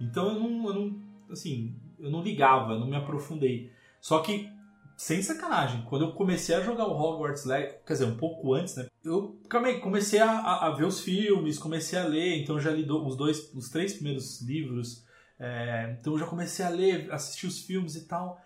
Então 0.01 0.29
eu 0.29 0.41
não, 0.41 0.67
eu 0.69 0.75
não, 0.75 1.03
assim, 1.31 1.75
eu 1.99 2.11
não 2.11 2.23
ligava, 2.23 2.73
eu 2.73 2.81
não 2.81 2.87
me 2.87 2.97
aprofundei. 2.97 3.71
Só 4.01 4.21
que 4.21 4.49
sem 4.97 5.21
sacanagem, 5.23 5.83
quando 5.89 6.05
eu 6.05 6.13
comecei 6.13 6.55
a 6.55 6.61
jogar 6.61 6.87
o 6.87 6.93
Hogwarts 6.97 7.45
Legacy, 7.45 7.79
quer 7.85 7.93
dizer, 7.95 8.05
um 8.05 8.17
pouco 8.17 8.55
antes, 8.55 8.77
né? 8.77 8.87
Eu 9.05 9.37
calma 9.49 9.73
comecei 9.81 10.21
a, 10.21 10.31
a- 10.31 10.67
a 10.67 10.71
ver 10.71 10.85
os 10.85 11.01
filmes, 11.01 11.59
comecei 11.59 11.99
a 11.99 12.05
ler, 12.07 12.41
então 12.41 12.61
já 12.61 12.71
li 12.71 12.89
os 12.89 13.17
dois, 13.17 13.53
os 13.55 13.69
três 13.71 13.95
primeiros 13.95 14.41
livros, 14.41 15.05
é, 15.39 15.97
então 15.99 16.13
eu 16.13 16.19
já 16.21 16.27
comecei 16.27 16.65
a 16.65 16.69
ler, 16.69 17.13
assistir 17.13 17.47
os 17.49 17.59
filmes 17.61 17.97
e 17.97 18.07
tal. 18.07 18.39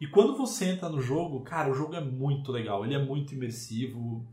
E 0.00 0.06
quando 0.06 0.36
você 0.36 0.66
entra 0.66 0.88
no 0.88 1.00
jogo, 1.00 1.40
cara, 1.40 1.70
o 1.70 1.74
jogo 1.74 1.94
é 1.94 2.00
muito 2.00 2.52
legal, 2.52 2.84
ele 2.84 2.94
é 2.94 3.04
muito 3.04 3.34
imersivo. 3.34 4.24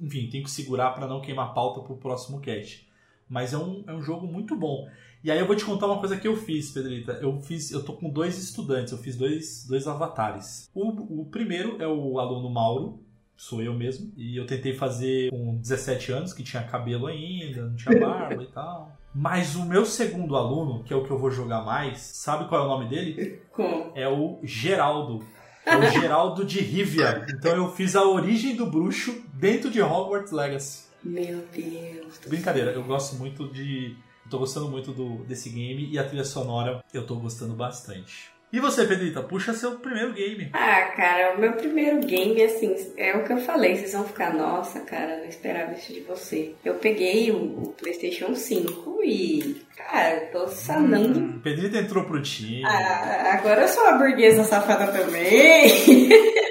Enfim, 0.00 0.28
tem 0.30 0.42
que 0.42 0.50
segurar 0.50 0.92
para 0.92 1.06
não 1.06 1.20
queimar 1.20 1.52
pauta 1.52 1.80
pro 1.80 1.96
próximo 1.96 2.40
cast. 2.40 2.88
Mas 3.28 3.52
é 3.52 3.58
um, 3.58 3.84
é 3.86 3.94
um 3.94 4.02
jogo 4.02 4.26
muito 4.26 4.56
bom. 4.56 4.88
E 5.22 5.30
aí 5.30 5.38
eu 5.38 5.46
vou 5.46 5.54
te 5.54 5.64
contar 5.64 5.86
uma 5.86 5.98
coisa 5.98 6.16
que 6.16 6.26
eu 6.26 6.34
fiz, 6.34 6.72
Pedrita. 6.72 7.12
Eu 7.20 7.38
fiz, 7.40 7.70
eu 7.70 7.84
tô 7.84 7.92
com 7.92 8.08
dois 8.08 8.38
estudantes, 8.38 8.92
eu 8.92 8.98
fiz 8.98 9.16
dois, 9.16 9.66
dois 9.68 9.86
avatares. 9.86 10.68
O, 10.74 11.20
o 11.20 11.26
primeiro 11.26 11.80
é 11.80 11.86
o 11.86 12.18
aluno 12.18 12.48
Mauro, 12.48 13.04
sou 13.36 13.62
eu 13.62 13.74
mesmo, 13.74 14.12
e 14.16 14.36
eu 14.36 14.46
tentei 14.46 14.74
fazer 14.74 15.30
com 15.30 15.56
17 15.58 16.12
anos, 16.12 16.32
que 16.32 16.42
tinha 16.42 16.62
cabelo 16.62 17.06
ainda, 17.06 17.66
não 17.66 17.76
tinha 17.76 18.00
barba 18.00 18.42
e 18.42 18.46
tal. 18.46 18.99
Mas 19.14 19.56
o 19.56 19.64
meu 19.64 19.84
segundo 19.84 20.36
aluno, 20.36 20.84
que 20.84 20.92
é 20.92 20.96
o 20.96 21.04
que 21.04 21.10
eu 21.10 21.18
vou 21.18 21.30
jogar 21.30 21.62
mais, 21.62 22.00
sabe 22.00 22.48
qual 22.48 22.62
é 22.62 22.64
o 22.64 22.68
nome 22.68 22.88
dele? 22.88 23.42
Como? 23.50 23.92
É 23.94 24.08
o 24.08 24.38
Geraldo. 24.42 25.24
É 25.66 25.76
o 25.76 25.90
Geraldo 25.90 26.44
de 26.44 26.60
Rivia. 26.60 27.26
Então 27.28 27.54
eu 27.54 27.70
fiz 27.72 27.94
a 27.96 28.04
origem 28.04 28.56
do 28.56 28.66
bruxo 28.66 29.22
dentro 29.34 29.70
de 29.70 29.82
Hogwarts 29.82 30.32
Legacy. 30.32 30.84
Meu 31.02 31.44
Deus. 31.52 32.20
Brincadeira, 32.26 32.72
eu 32.72 32.84
gosto 32.84 33.16
muito 33.16 33.48
de. 33.48 33.96
Eu 34.24 34.30
tô 34.30 34.38
gostando 34.38 34.68
muito 34.68 34.92
do, 34.92 35.24
desse 35.24 35.50
game 35.50 35.90
e 35.90 35.98
a 35.98 36.04
trilha 36.04 36.24
sonora 36.24 36.84
eu 36.92 37.04
tô 37.06 37.16
gostando 37.16 37.54
bastante. 37.54 38.30
E 38.52 38.58
você, 38.58 38.84
Pedrita, 38.84 39.22
puxa 39.22 39.54
seu 39.54 39.78
primeiro 39.78 40.12
game. 40.12 40.50
Ah, 40.52 40.82
cara, 40.96 41.36
o 41.36 41.40
meu 41.40 41.52
primeiro 41.52 42.00
game, 42.00 42.42
assim, 42.42 42.74
é 42.96 43.16
o 43.16 43.22
que 43.22 43.32
eu 43.32 43.38
falei. 43.38 43.76
Vocês 43.76 43.92
vão 43.92 44.04
ficar, 44.04 44.34
nossa, 44.34 44.80
cara, 44.80 45.18
não 45.18 45.26
esperava 45.26 45.72
isso 45.72 45.92
de 45.92 46.00
você. 46.00 46.52
Eu 46.64 46.74
peguei 46.74 47.30
o, 47.30 47.72
PlayStation 47.78 48.34
5 48.34 49.04
e, 49.04 49.62
cara, 49.76 50.28
tô 50.32 50.48
sanando. 50.48 51.20
Hum, 51.20 51.40
Pedrita 51.40 51.78
entrou 51.78 52.04
pro 52.04 52.20
time. 52.20 52.64
Ah, 52.64 53.34
agora 53.38 53.62
eu 53.62 53.68
sou 53.68 53.84
uma 53.84 53.98
burguesa 53.98 54.42
safada 54.44 54.90
também. 54.92 56.10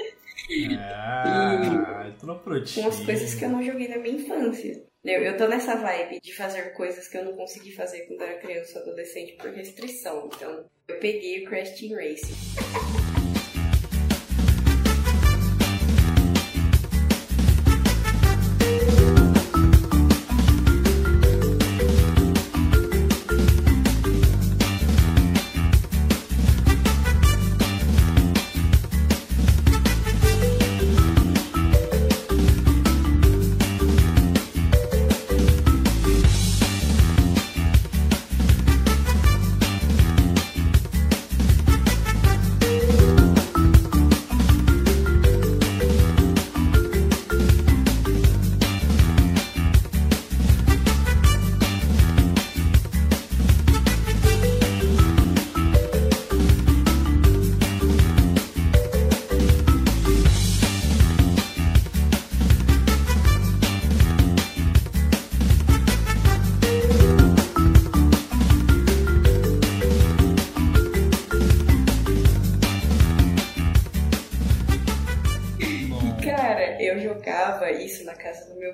Ah, 0.80 2.08
entrou 2.08 2.36
pro 2.40 2.60
time. 2.64 2.82
Com 2.82 2.88
as 2.88 3.00
coisas 3.04 3.34
que 3.34 3.44
eu 3.44 3.50
não 3.50 3.62
joguei 3.62 3.86
na 3.86 3.98
minha 3.98 4.16
infância. 4.16 4.82
Eu, 5.02 5.22
eu 5.22 5.34
tô 5.34 5.48
nessa 5.48 5.76
vibe 5.76 6.20
de 6.20 6.34
fazer 6.34 6.74
coisas 6.74 7.08
que 7.08 7.16
eu 7.16 7.24
não 7.24 7.32
consegui 7.34 7.72
fazer 7.72 8.00
quando 8.02 8.20
era 8.20 8.38
criança 8.38 8.78
ou 8.78 8.82
adolescente 8.82 9.32
por 9.32 9.50
restrição. 9.50 10.28
Então, 10.34 10.66
eu 10.88 10.98
peguei 10.98 11.42
o 11.42 11.48
Crash 11.48 11.70
Team 11.70 11.94
Racing. 11.94 13.09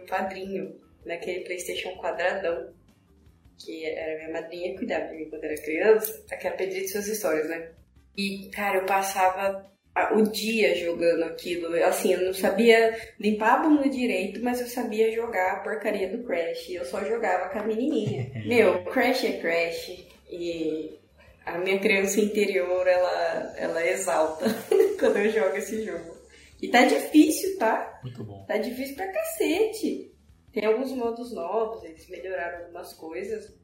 Padrinho, 0.07 0.81
naquele 1.05 1.41
PlayStation 1.41 1.97
quadradão. 1.97 2.75
Que 3.59 3.87
era 3.87 4.17
minha 4.19 4.41
madrinha 4.41 4.73
que 4.73 4.79
cuidava 4.79 5.07
de 5.09 5.17
mim 5.17 5.31
quando 5.31 5.45
era 5.45 5.63
criança. 5.63 6.25
Aqui 6.31 6.47
é 6.47 6.51
a 6.51 6.55
pedir 6.55 6.83
de 6.83 6.89
suas 6.89 7.09
histórias, 7.09 7.49
né? 7.49 7.71
E, 8.17 8.51
cara, 8.51 8.79
eu 8.79 8.87
passava 8.87 9.71
o 10.13 10.23
dia 10.23 10.75
jogando 10.75 11.25
aquilo. 11.25 11.75
Assim, 11.85 12.13
eu 12.13 12.23
não 12.23 12.35
sabia 12.35 12.99
limpar 13.19 13.55
a 13.55 13.63
bunda 13.63 13.89
direito, 13.89 14.43
mas 14.43 14.61
eu 14.61 14.67
sabia 14.67 15.11
jogar 15.13 15.53
a 15.53 15.61
porcaria 15.61 16.09
do 16.09 16.23
Crash. 16.25 16.71
Eu 16.71 16.85
só 16.85 17.03
jogava 17.05 17.49
com 17.49 17.59
a 17.61 17.65
menininha. 17.65 18.31
Meu, 18.47 18.85
Crash 18.85 19.25
é 19.25 19.33
Crash. 19.39 20.07
E 20.31 20.99
a 21.45 21.59
minha 21.59 21.79
criança 21.79 22.21
interior, 22.21 22.87
ela, 22.87 23.55
ela 23.57 23.87
exalta 23.87 24.47
quando 24.99 25.19
eu 25.19 25.31
jogo 25.31 25.57
esse 25.57 25.85
jogo. 25.85 26.16
E 26.61 26.69
tá 26.69 26.85
difícil, 26.87 27.59
tá? 27.59 28.01
Muito 28.03 28.25
bom. 28.25 28.45
Tá 28.47 28.57
difícil 28.57 28.97
pra 28.97 29.13
cacete. 29.13 30.13
Tem 30.53 30.65
alguns 30.65 30.93
modos 30.93 31.33
novos, 31.33 31.85
eles 31.85 32.09
melhoraram 32.09 32.65
algumas 32.65 32.95
coisas. 32.95 33.55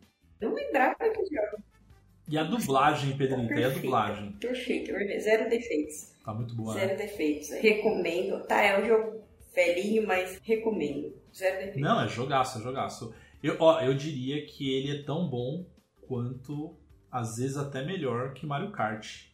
Não 0.41 0.53
lembrava 0.55 0.97
que 0.99 1.25
jogo. 1.25 1.63
E 2.29 2.39
a 2.39 2.45
dublagem, 2.45 3.17
Pedrita, 3.17 3.43
e 3.43 3.47
a 3.47 3.49
Perfeito. 3.49 3.81
dublagem? 3.83 4.33
Perfeito, 4.33 4.93
zero 5.21 5.49
defeitos. 5.51 6.13
Tá 6.25 6.33
muito 6.33 6.55
boa, 6.55 6.75
Zero 6.75 6.89
né? 6.91 6.95
defeitos. 6.97 7.51
Recomendo. 7.51 8.47
Tá, 8.47 8.63
é 8.63 8.81
um 8.81 8.87
jogo 8.87 9.23
velhinho, 9.55 10.07
mas 10.07 10.39
recomendo. 10.43 11.15
Zero 11.35 11.57
defeitos. 11.57 11.81
Não, 11.83 12.01
é 12.05 12.09
jogaço, 12.09 12.59
é 12.59 12.63
jogaço. 12.63 13.15
Eu, 13.43 13.57
ó, 13.59 13.81
eu 13.81 13.95
diria 13.95 14.47
que 14.47 14.73
ele 14.73 15.01
é 15.01 15.03
tão 15.03 15.29
bom 15.29 15.67
quanto, 16.07 16.77
às 17.11 17.39
vezes, 17.39 17.57
até 17.57 17.85
melhor 17.85 18.35
que 18.35 18.47
Mario 18.47 18.71
Kart. 18.71 19.25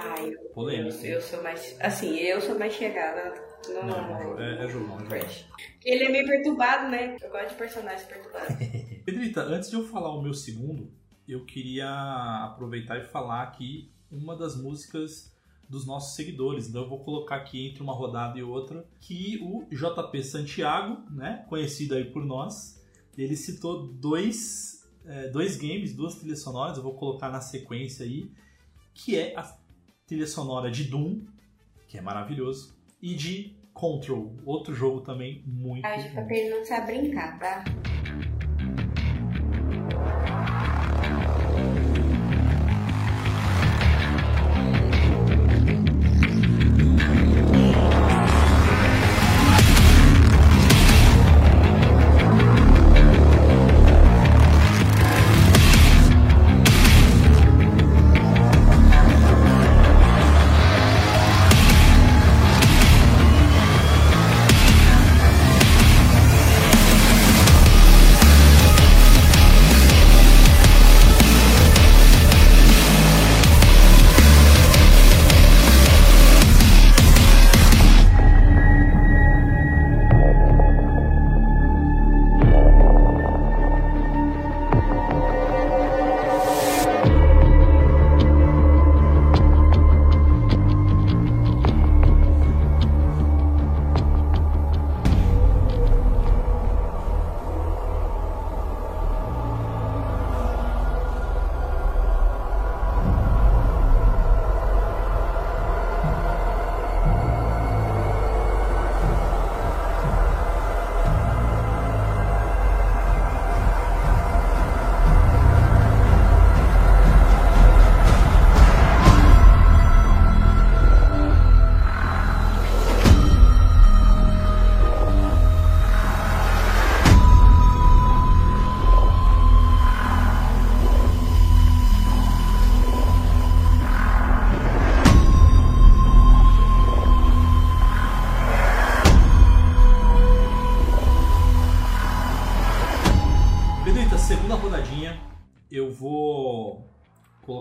Ah, 0.00 0.14
eu, 0.22 0.70
eu, 0.70 0.88
eu 0.88 1.20
sou 1.20 1.42
mais. 1.42 1.76
Assim, 1.80 2.14
eu 2.16 2.40
sou 2.40 2.58
mais 2.58 2.72
chegada 2.72 3.34
no. 3.68 3.84
Não, 3.84 4.38
é, 4.38 4.64
é 4.64 4.68
jogão, 4.68 4.98
é. 5.12 5.28
Ele 5.84 6.04
é 6.04 6.08
meio 6.08 6.26
perturbado, 6.26 6.88
né? 6.88 7.16
Eu 7.20 7.30
gosto 7.30 7.48
de 7.48 7.54
personagens 7.56 8.06
perturbados. 8.06 8.56
Pedrita, 9.04 9.42
antes 9.42 9.68
de 9.68 9.76
eu 9.76 9.84
falar 9.84 10.14
o 10.14 10.22
meu 10.22 10.32
segundo, 10.32 10.90
eu 11.26 11.44
queria 11.44 11.88
aproveitar 12.44 12.98
e 12.98 13.06
falar 13.06 13.42
aqui 13.42 13.90
uma 14.10 14.36
das 14.36 14.56
músicas 14.56 15.34
dos 15.68 15.84
nossos 15.84 16.14
seguidores. 16.14 16.68
Então 16.68 16.82
eu 16.82 16.88
vou 16.88 17.00
colocar 17.00 17.36
aqui 17.36 17.68
entre 17.68 17.82
uma 17.82 17.92
rodada 17.92 18.38
e 18.38 18.42
outra 18.42 18.86
que 19.00 19.38
o 19.42 19.66
JP 19.70 20.22
Santiago, 20.22 21.02
né, 21.10 21.44
conhecido 21.48 21.94
aí 21.94 22.04
por 22.04 22.24
nós, 22.24 22.82
ele 23.16 23.36
citou 23.36 23.88
dois, 23.88 24.88
é, 25.04 25.28
dois 25.28 25.56
games, 25.56 25.94
duas 25.94 26.14
trilhas 26.14 26.40
sonoras, 26.40 26.76
eu 26.76 26.82
vou 26.82 26.94
colocar 26.94 27.28
na 27.28 27.40
sequência 27.40 28.06
aí, 28.06 28.30
que 28.94 29.16
é 29.16 29.36
a 29.36 29.42
trilha 30.08 30.26
sonora 30.26 30.70
de 30.70 30.84
Doom, 30.84 31.20
que 31.86 31.98
é 31.98 32.00
maravilhoso, 32.00 32.74
e 33.00 33.14
de 33.14 33.54
Control, 33.74 34.34
outro 34.44 34.74
jogo 34.74 35.02
também 35.02 35.44
muito 35.46 35.84
Acho 35.84 36.10
que 36.10 36.34
ele 36.34 36.50
não 36.50 36.64
sabe 36.64 36.98
brincar, 36.98 37.38
tá? 37.38 37.64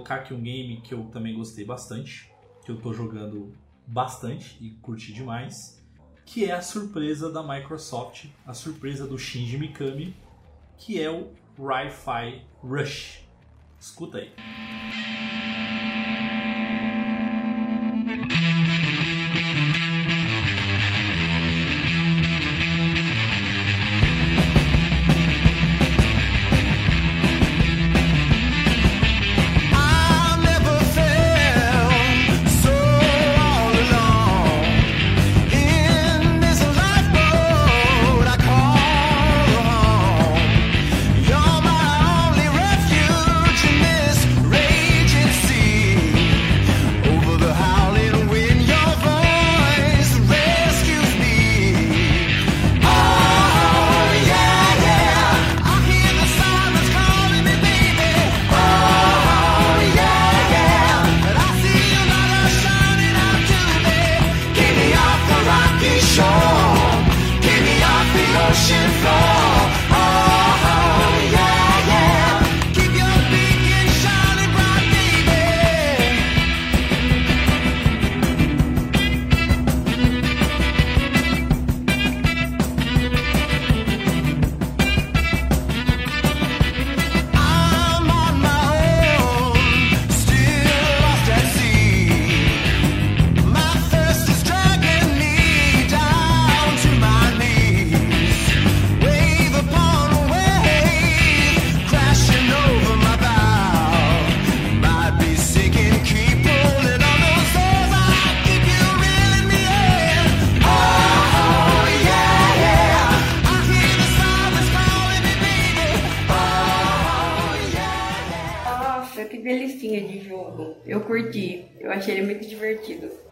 Colocar 0.08 0.16
aqui 0.16 0.34
um 0.34 0.42
game 0.42 0.80
que 0.82 0.94
eu 0.94 1.04
também 1.12 1.36
gostei 1.36 1.66
bastante, 1.66 2.32
que 2.64 2.72
eu 2.72 2.78
tô 2.78 2.94
jogando 2.94 3.54
bastante 3.86 4.58
e 4.62 4.72
curti 4.82 5.12
demais, 5.12 5.84
que 6.26 6.46
é 6.46 6.54
a 6.54 6.62
surpresa 6.62 7.30
da 7.30 7.44
Microsoft, 7.44 8.28
a 8.46 8.54
surpresa 8.54 9.06
do 9.06 9.18
Shinji 9.18 9.58
Mikami, 9.58 10.16
que 10.78 11.02
é 11.02 11.12
o 11.12 11.34
Wi-Fi 11.60 12.42
Rush. 12.64 13.22
Escuta 13.80 14.20
aí. 14.20 14.32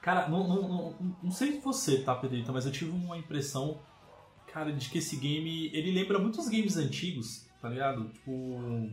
Cara, 0.05 0.29
não, 0.29 0.47
não, 0.47 0.61
não, 0.69 1.15
não 1.23 1.31
sei 1.31 1.59
você, 1.59 1.97
tá, 1.97 2.13
Pedrita, 2.13 2.51
mas 2.51 2.63
eu 2.63 2.71
tive 2.71 2.91
uma 2.91 3.17
impressão, 3.17 3.81
cara, 4.45 4.71
de 4.71 4.87
que 4.87 4.99
esse 4.99 5.17
game, 5.17 5.71
ele 5.73 5.89
lembra 5.89 6.19
muitos 6.19 6.47
games 6.47 6.77
antigos, 6.77 7.47
tá 7.59 7.67
ligado? 7.69 8.07
Tipo, 8.09 8.87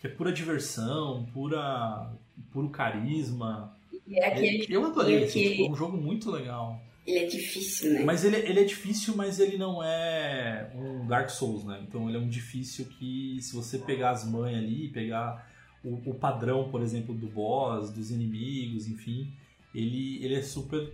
que 0.00 0.06
é 0.06 0.10
pura 0.10 0.32
diversão, 0.32 1.26
pura, 1.34 2.10
puro 2.50 2.70
carisma. 2.70 3.76
E 4.06 4.18
é 4.18 4.26
aquele 4.26 4.66
Eu 4.70 4.86
adorei, 4.86 5.16
joguinho 5.16 5.28
assim, 5.28 5.50
tipo, 5.50 5.66
é 5.66 5.70
um 5.70 5.76
jogo 5.76 5.98
muito 5.98 6.30
legal. 6.30 6.80
ele 7.06 7.18
é 7.18 7.26
difícil, 7.26 7.92
né? 7.92 8.04
Mas 8.04 8.24
ele, 8.24 8.36
ele 8.36 8.60
é 8.60 8.64
difícil, 8.64 9.14
mas 9.14 9.38
ele 9.38 9.58
não 9.58 9.84
é 9.84 10.72
um 10.74 11.06
Dark 11.06 11.28
Souls, 11.28 11.62
né? 11.62 11.84
Então 11.86 12.08
ele 12.08 12.16
é 12.16 12.20
um 12.20 12.28
difícil 12.28 12.86
que 12.86 13.36
se 13.42 13.54
você 13.54 13.76
pegar 13.76 14.12
as 14.12 14.24
manhas 14.24 14.64
ali, 14.64 14.88
pegar 14.88 15.46
o, 15.84 16.10
o 16.10 16.14
padrão, 16.14 16.70
por 16.70 16.80
exemplo, 16.80 17.14
do 17.14 17.26
boss, 17.26 17.90
dos 17.90 18.10
inimigos, 18.10 18.88
enfim, 18.88 19.30
ele, 19.74 20.22
ele 20.24 20.34
é 20.34 20.42
super. 20.42 20.92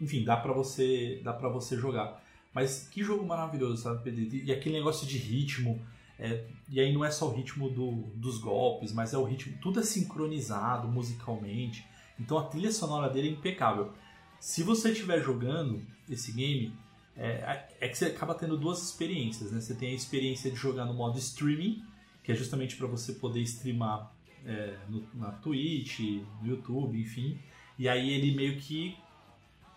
Enfim, 0.00 0.24
dá 0.24 0.36
pra 0.36 0.52
você, 0.52 1.20
dá 1.24 1.32
pra 1.32 1.48
você 1.48 1.76
jogar. 1.76 2.22
Mas 2.52 2.88
que 2.90 3.02
jogo 3.02 3.24
maravilhoso, 3.26 3.82
sabe? 3.82 4.42
E 4.44 4.52
aquele 4.52 4.76
negócio 4.76 5.06
de 5.06 5.18
ritmo. 5.18 5.80
é, 6.18 6.46
e 6.70 6.80
aí 6.80 6.94
não 6.94 7.04
é 7.04 7.10
só 7.10 7.28
o 7.28 7.34
ritmo 7.34 7.68
do- 7.68 8.04
dos 8.14 8.38
golpes, 8.38 8.90
mas 8.90 9.12
é 9.12 9.18
o 9.18 9.24
ritmo. 9.24 9.54
Tudo 9.60 9.80
é 9.80 9.82
sincronizado 9.82 10.88
musicalmente. 10.88 11.84
Então 12.18 12.38
a 12.38 12.44
trilha 12.44 12.72
sonora 12.72 13.12
dele 13.12 13.28
é 13.28 13.32
impecável. 13.32 13.92
Se 14.40 14.62
você 14.62 14.92
estiver 14.92 15.22
jogando 15.22 15.82
esse 16.08 16.32
game, 16.32 16.72
é, 17.14 17.66
é 17.82 17.88
que 17.88 17.98
você 17.98 18.06
acaba 18.06 18.34
tendo 18.34 18.56
duas 18.56 18.82
experiências, 18.82 19.52
né? 19.52 19.60
Você 19.60 19.74
tem 19.74 19.90
a 19.90 19.94
experiência 19.94 20.50
de 20.50 20.56
jogar 20.56 20.86
no 20.86 20.94
modo 20.94 21.18
streaming, 21.18 21.82
que 22.24 22.32
é 22.32 22.34
justamente 22.34 22.76
para 22.76 22.86
você 22.86 23.12
poder 23.12 23.40
streamar 23.42 24.10
é, 24.46 24.76
no- 24.88 25.06
na 25.14 25.30
Twitch, 25.32 26.00
no 26.42 26.48
YouTube, 26.48 26.98
enfim. 27.00 27.38
E 27.78 27.88
aí 27.88 28.10
ele 28.12 28.34
meio 28.34 28.58
que 28.58 28.96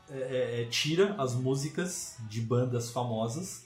é, 0.10 0.62
é, 0.62 0.66
tira 0.70 1.16
as 1.22 1.36
músicas 1.36 2.18
de 2.30 2.42
bandas 2.42 2.92
famosas, 2.92 3.66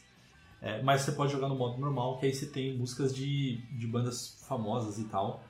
é, 0.62 0.82
mas 0.82 1.02
você 1.02 1.12
pode 1.12 1.32
jogar 1.32 1.48
no 1.50 1.56
modo 1.56 1.78
normal, 1.80 2.18
que 2.20 2.26
aí 2.26 2.34
você 2.34 2.46
tem 2.46 2.76
músicas 2.78 3.14
de, 3.16 3.58
de 3.78 3.86
bandas 3.88 4.44
famosas 4.48 4.98
e 4.98 5.04
tal. 5.06 5.44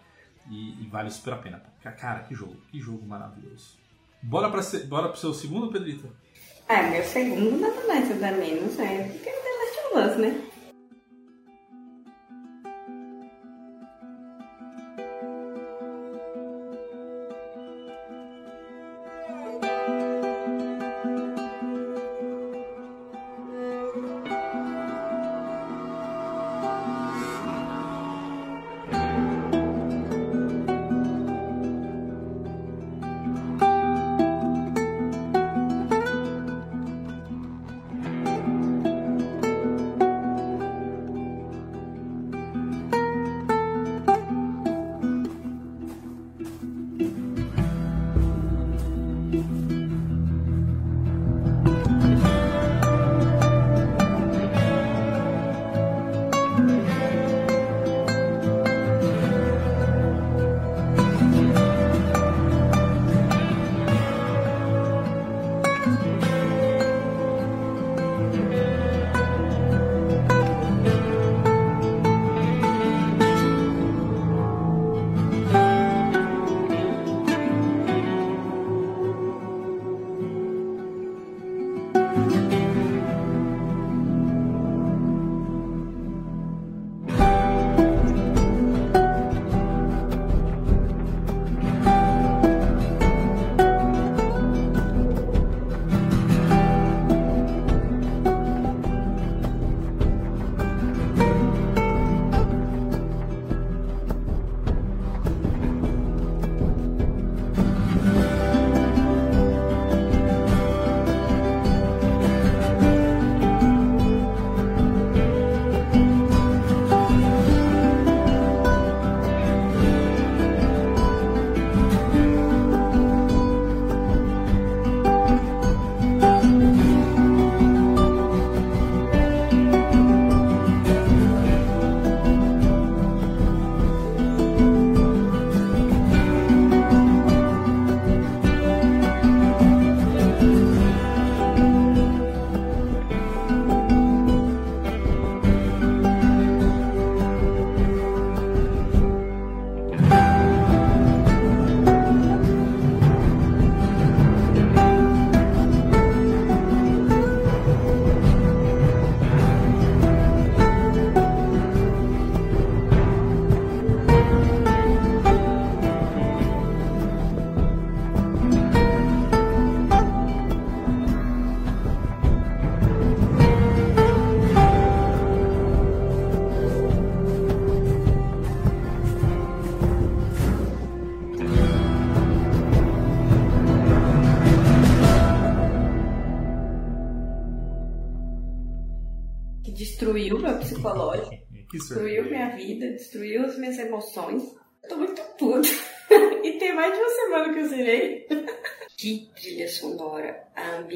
E, 0.50 0.84
e 0.84 0.88
vale 0.92 1.10
super 1.10 1.34
a 1.34 1.38
pena. 1.38 1.63
Cara, 1.82 2.20
que 2.24 2.36
jogo, 2.36 2.58
que 2.70 2.78
jogo 2.80 3.06
maravilhoso. 3.08 3.78
Bora, 4.22 4.50
pra, 4.50 4.62
se- 4.62 4.86
bora 4.86 5.08
pro 5.08 5.18
seu 5.18 5.34
segundo, 5.34 5.72
Pedrita? 5.72 6.08
Ah, 6.68 6.84
meu 6.84 7.04
segundo 7.04 7.60
nada 7.60 7.88
mais 7.88 8.10
nada 8.10 8.36
menos 8.38 8.78
é 8.80 9.04
porque 9.08 9.30
é 9.30 9.34
The 9.34 9.50
Last 9.50 9.80
of 9.80 10.12
Us, 10.12 10.18
né? 10.18 10.50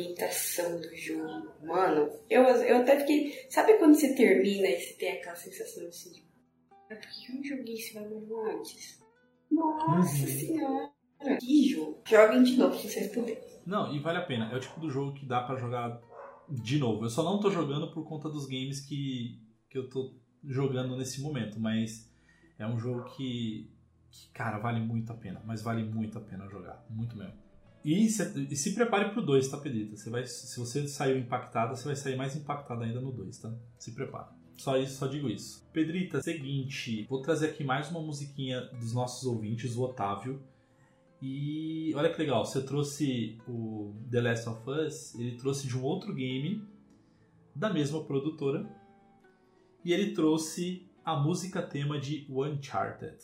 A 0.08 0.12
ambientação 0.12 0.80
do 0.82 0.96
jogo. 0.96 1.52
Mano, 1.66 2.10
eu, 2.30 2.44
eu 2.44 2.78
até 2.78 3.00
fiquei. 3.00 3.34
Sabe 3.50 3.78
quando 3.78 3.96
você 3.96 4.16
termina 4.16 4.68
e 4.68 4.80
você 4.80 4.94
tem 4.94 5.12
aquela 5.14 5.36
sensação 5.36 5.88
assim 5.88 6.12
de. 6.12 6.22
"Cara, 6.88 7.02
Por 7.02 7.10
que 7.10 7.32
eu 7.32 7.36
não 7.36 7.44
joguei 7.44 7.76
esse 7.76 7.94
bagulho 7.94 8.42
antes? 8.50 9.00
Nossa 9.52 10.22
Uhum. 10.22 10.28
senhora. 10.28 10.90
Que 11.40 11.70
jogo. 11.70 12.02
Joguem 12.06 12.44
de 12.44 12.58
novo 12.58 12.76
se 12.78 12.90
vocês 12.90 13.12
puderem. 13.14 13.42
Não, 13.66 13.94
e 13.94 14.00
vale 14.00 14.20
a 14.20 14.26
pena. 14.26 14.52
É 14.52 14.56
o 14.56 14.60
tipo 14.60 14.80
do 14.80 14.90
jogo 14.90 15.14
que 15.14 15.26
dá 15.26 15.42
pra 15.44 15.56
jogar 15.58 16.02
de 16.50 16.78
novo. 16.80 17.04
Eu 17.06 17.10
só 17.10 17.24
não 17.24 17.40
tô 17.40 17.50
jogando 17.50 17.92
por 17.92 18.08
conta 18.08 18.30
dos 18.30 18.46
games 18.46 18.80
que, 18.80 19.42
que 19.70 19.78
eu 19.78 19.90
tô 19.90 20.16
jogando 20.44 20.96
nesse 20.96 21.22
momento, 21.22 21.60
mas 21.60 22.10
é 22.58 22.66
um 22.66 22.78
jogo 22.80 23.04
que 23.16 23.74
que, 24.10 24.30
cara, 24.32 24.58
vale 24.58 24.80
muito 24.80 25.12
a 25.12 25.16
pena, 25.16 25.42
mas 25.46 25.62
vale 25.62 25.84
muito 25.84 26.18
a 26.18 26.22
pena 26.22 26.48
jogar, 26.48 26.86
muito 26.90 27.18
mesmo. 27.18 27.36
E 27.88 28.10
se, 28.10 28.48
e 28.52 28.54
se 28.58 28.76
prepare 28.76 29.12
pro 29.12 29.26
2, 29.26 29.48
tá, 29.48 29.58
Pedrita? 29.58 29.96
Você 29.96 30.10
vai, 30.10 30.26
se 30.26 30.60
você 30.60 30.86
saiu 30.90 31.18
impactada, 31.18 31.74
você 31.74 31.86
vai 31.86 31.96
sair 31.96 32.18
mais 32.18 32.36
impactada 32.36 32.84
ainda 32.84 33.00
no 33.00 33.14
2, 33.14 33.38
tá? 33.40 33.50
Se 33.80 33.94
prepara. 33.94 34.28
Só 34.58 34.78
isso, 34.78 34.98
só 34.98 35.08
digo 35.08 35.30
isso. 35.30 35.66
Pedrita, 35.72 36.22
seguinte, 36.22 37.06
vou 37.10 37.22
trazer 37.22 37.48
aqui 37.48 37.64
mais 37.64 37.90
uma 37.90 38.02
musiquinha 38.02 38.60
dos 38.78 38.94
nossos 38.94 39.26
ouvintes, 39.26 39.78
o 39.78 39.84
Otávio. 39.84 40.44
E 41.22 41.94
olha 41.96 42.12
que 42.12 42.20
legal, 42.20 42.44
você 42.44 42.62
trouxe 42.62 43.38
o 43.48 43.96
The 44.12 44.20
Last 44.20 44.50
of 44.50 44.70
Us, 44.70 45.16
ele 45.16 45.38
trouxe 45.38 45.66
de 45.66 45.78
um 45.78 45.84
outro 45.84 46.14
game 46.14 46.68
da 47.56 47.72
mesma 47.72 48.04
produtora. 48.04 48.70
E 49.86 49.94
ele 49.94 50.12
trouxe 50.12 50.86
a 51.06 51.16
música 51.16 51.62
tema 51.62 51.98
de 51.98 52.28
Uncharted. 52.30 53.16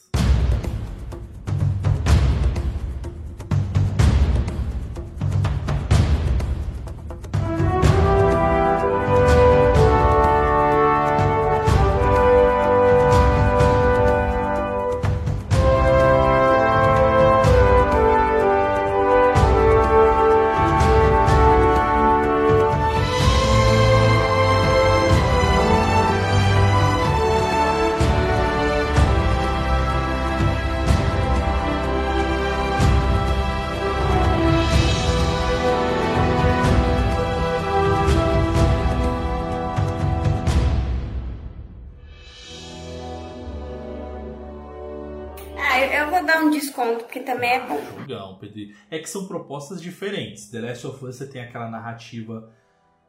Pedro. 48.35 48.75
É 48.89 48.99
que 48.99 49.09
são 49.09 49.27
propostas 49.27 49.81
diferentes. 49.81 50.49
The 50.49 50.61
Last 50.61 50.87
of 50.87 51.05
Us 51.05 51.15
você 51.17 51.27
tem 51.27 51.41
aquela 51.41 51.69
narrativa 51.69 52.51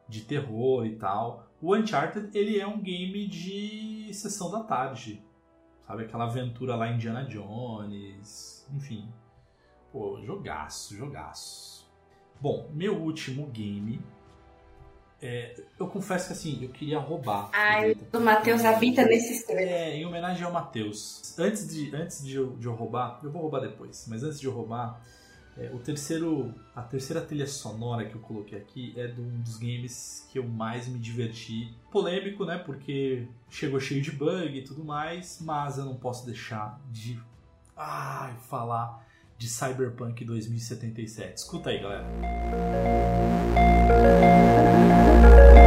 de 0.07 0.21
terror 0.21 0.85
e 0.85 0.95
tal. 0.95 1.47
O 1.61 1.75
Uncharted, 1.75 2.29
ele 2.37 2.59
é 2.59 2.67
um 2.67 2.81
game 2.81 3.27
de 3.27 4.09
sessão 4.13 4.51
da 4.51 4.63
tarde. 4.63 5.23
Sabe? 5.87 6.03
Aquela 6.03 6.25
aventura 6.25 6.75
lá 6.75 6.91
Indiana 6.91 7.25
Jones. 7.25 8.67
Enfim. 8.73 9.07
Pô, 9.91 10.19
jogaço, 10.21 10.95
jogaço. 10.95 11.89
Bom, 12.41 12.69
meu 12.73 13.01
último 13.01 13.47
game. 13.47 14.01
é, 15.21 15.55
eu 15.79 15.87
confesso 15.87 16.27
que 16.27 16.33
assim, 16.33 16.63
eu 16.63 16.69
queria 16.69 16.99
roubar. 16.99 17.49
Ai, 17.53 17.95
o 18.13 18.19
Matheus 18.19 18.63
habita 18.63 19.03
nesse 19.05 19.33
estranho. 19.33 19.67
É, 19.67 19.95
em 19.95 20.05
homenagem 20.05 20.43
ao 20.43 20.51
Matheus. 20.51 21.37
Antes, 21.39 21.67
de, 21.67 21.95
antes 21.95 22.23
de, 22.23 22.35
eu, 22.35 22.55
de 22.57 22.67
eu 22.67 22.73
roubar, 22.73 23.19
eu 23.23 23.31
vou 23.31 23.41
roubar 23.41 23.61
depois, 23.61 24.05
mas 24.07 24.23
antes 24.23 24.39
de 24.39 24.45
eu 24.45 24.53
roubar, 24.53 25.01
é, 25.57 25.71
o 25.73 25.79
terceiro, 25.79 26.53
a 26.75 26.81
terceira 26.81 27.21
trilha 27.21 27.47
sonora 27.47 28.05
que 28.05 28.15
eu 28.15 28.21
coloquei 28.21 28.57
aqui 28.57 28.93
é 28.97 29.07
de 29.07 29.21
um 29.21 29.39
dos 29.41 29.57
games 29.57 30.27
que 30.31 30.39
eu 30.39 30.47
mais 30.47 30.87
me 30.87 30.99
diverti. 30.99 31.73
Polêmico, 31.91 32.43
né? 32.45 32.57
Porque 32.57 33.27
chegou 33.49 33.79
cheio 33.79 34.01
de 34.01 34.11
bug 34.11 34.57
e 34.57 34.61
tudo 34.61 34.83
mais, 34.83 35.39
mas 35.41 35.77
eu 35.77 35.85
não 35.85 35.95
posso 35.95 36.25
deixar 36.25 36.81
de 36.91 37.19
ai, 37.75 38.35
falar 38.49 39.05
de 39.37 39.47
Cyberpunk 39.47 40.23
2077. 40.23 41.37
Escuta 41.37 41.69
aí, 41.69 41.79
galera. 41.79 42.05
Good 43.85 45.64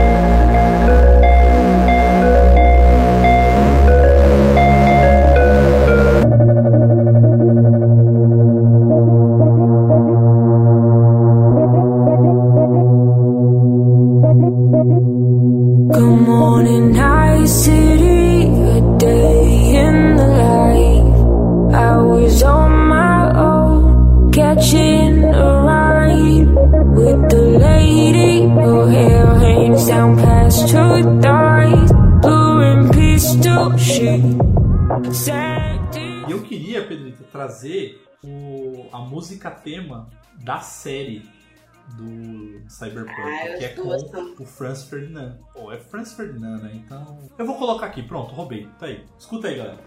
da 40.49 40.61
série 40.61 41.29
do 41.99 42.63
Cyberpunk, 42.71 43.11
Ah, 43.21 43.59
que 43.59 43.65
é 43.67 43.69
com 43.75 43.99
são- 43.99 44.35
o 44.41 44.47
Franz 44.47 44.85
Ferdinand. 44.85 45.37
Pô, 45.53 45.71
é 45.71 45.79
Franz 45.79 46.15
Ferdinand, 46.15 46.63
né? 46.63 46.71
Então. 46.75 47.19
Eu 47.39 47.45
vou 47.45 47.59
colocar 47.59 47.85
aqui, 47.85 48.03
pronto, 48.03 48.35
roubei. 48.35 48.67
Tá 48.79 48.87
aí. 48.87 49.05
Escuta 49.19 49.49
aí, 49.49 49.59
galera. 49.59 49.79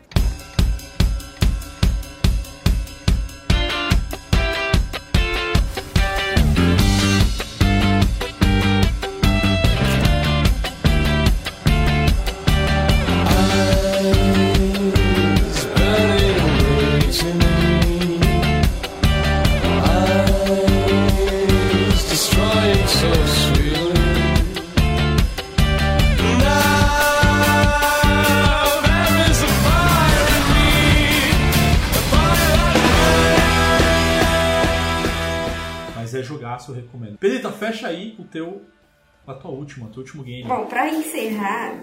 Teu 39.76 40.00
último 40.00 40.24
game. 40.24 40.44
Bom, 40.44 40.68
pra 40.68 40.90
encerrar, 40.90 41.74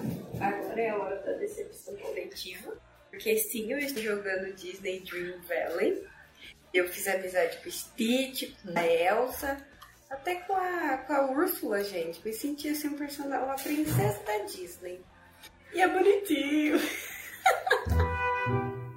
agora 0.40 0.81
é 0.81 0.90
a 0.90 0.96
hora 0.96 1.16
da 1.22 1.33
decepção 1.33 1.96
coletiva. 1.96 2.74
Porque 3.11 3.37
sim, 3.37 3.72
eu 3.72 3.79
estou 3.79 4.03
jogando 4.03 4.55
Disney 4.55 5.01
Dream 5.01 5.40
Valley. 5.48 6.05
Eu 6.72 6.87
fiz 6.88 7.09
amizade 7.09 7.59
com 7.59 7.68
o 7.68 7.72
Stitch, 7.72 8.53
com 8.62 8.79
a 8.79 8.87
Elsa, 8.87 9.66
até 10.11 10.37
com 10.37 10.55
a, 10.55 10.98
com 10.98 11.12
a 11.14 11.31
Úrsula, 11.31 11.83
gente. 11.83 12.20
Me 12.24 12.33
senti 12.33 12.68
assim 12.68 12.88
um 12.88 12.98
personagem, 12.98 13.44
uma 13.44 13.55
princesa 13.55 14.22
da 14.24 14.38
Disney. 14.44 15.01
E 15.72 15.81
é 15.81 15.88
bonitinho. 15.88 16.79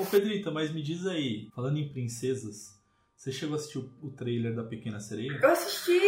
Ô 0.00 0.06
Pedrita, 0.06 0.50
mas 0.50 0.72
me 0.72 0.82
diz 0.82 1.06
aí, 1.06 1.48
falando 1.54 1.78
em 1.78 1.88
princesas, 1.92 2.78
você 3.16 3.30
chegou 3.32 3.54
a 3.54 3.58
assistir 3.58 3.78
o, 3.78 3.90
o 4.02 4.10
trailer 4.10 4.54
da 4.54 4.64
Pequena 4.64 4.98
Sereia? 5.00 5.38
Eu 5.42 5.50
assisti. 5.50 6.00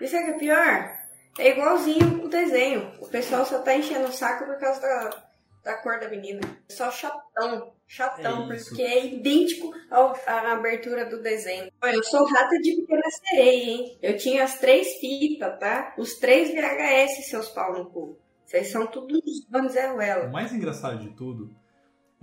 E 0.00 0.06
sabe 0.06 0.24
o 0.24 0.26
que 0.26 0.32
é 0.32 0.38
pior? 0.38 0.96
É 1.38 1.50
igualzinho 1.50 2.24
o 2.24 2.28
desenho. 2.28 2.92
O 3.00 3.08
pessoal 3.08 3.44
só 3.44 3.60
tá 3.60 3.76
enchendo 3.76 4.08
o 4.08 4.12
saco 4.12 4.44
por 4.46 4.56
causa 4.58 4.80
da, 4.80 5.24
da 5.64 5.74
cor 5.82 5.98
da 5.98 6.08
menina. 6.08 6.40
Só 6.68 6.90
chatão. 6.90 7.72
Chatão, 7.88 8.50
É 8.52 8.56
porque 8.58 8.82
é 8.82 9.06
idêntico 9.14 9.72
ao- 9.90 10.14
à 10.26 10.52
abertura 10.52 11.04
do 11.04 11.22
desenho. 11.22 11.70
Olha, 11.82 11.94
Eu 11.96 12.02
sou 12.02 12.24
rata 12.26 12.58
de 12.58 12.74
pequena 12.76 13.02
sereia, 13.10 13.64
hein? 13.70 13.98
Eu 14.02 14.16
tinha 14.16 14.44
as 14.44 14.58
três 14.58 14.98
fitas, 14.98 15.58
tá? 15.60 15.94
Os 15.98 16.14
três 16.14 16.50
VHS, 16.52 17.28
seus 17.28 17.48
pau 17.50 17.72
no 17.78 17.86
cu. 17.90 18.18
Vocês 18.44 18.68
são 18.70 18.86
tudo 18.86 19.16
uns 19.16 19.44
O 19.46 19.50
Vanzeruela. 19.50 20.28
mais 20.28 20.52
engraçado 20.52 20.98
de 21.00 21.10
tudo 21.16 21.54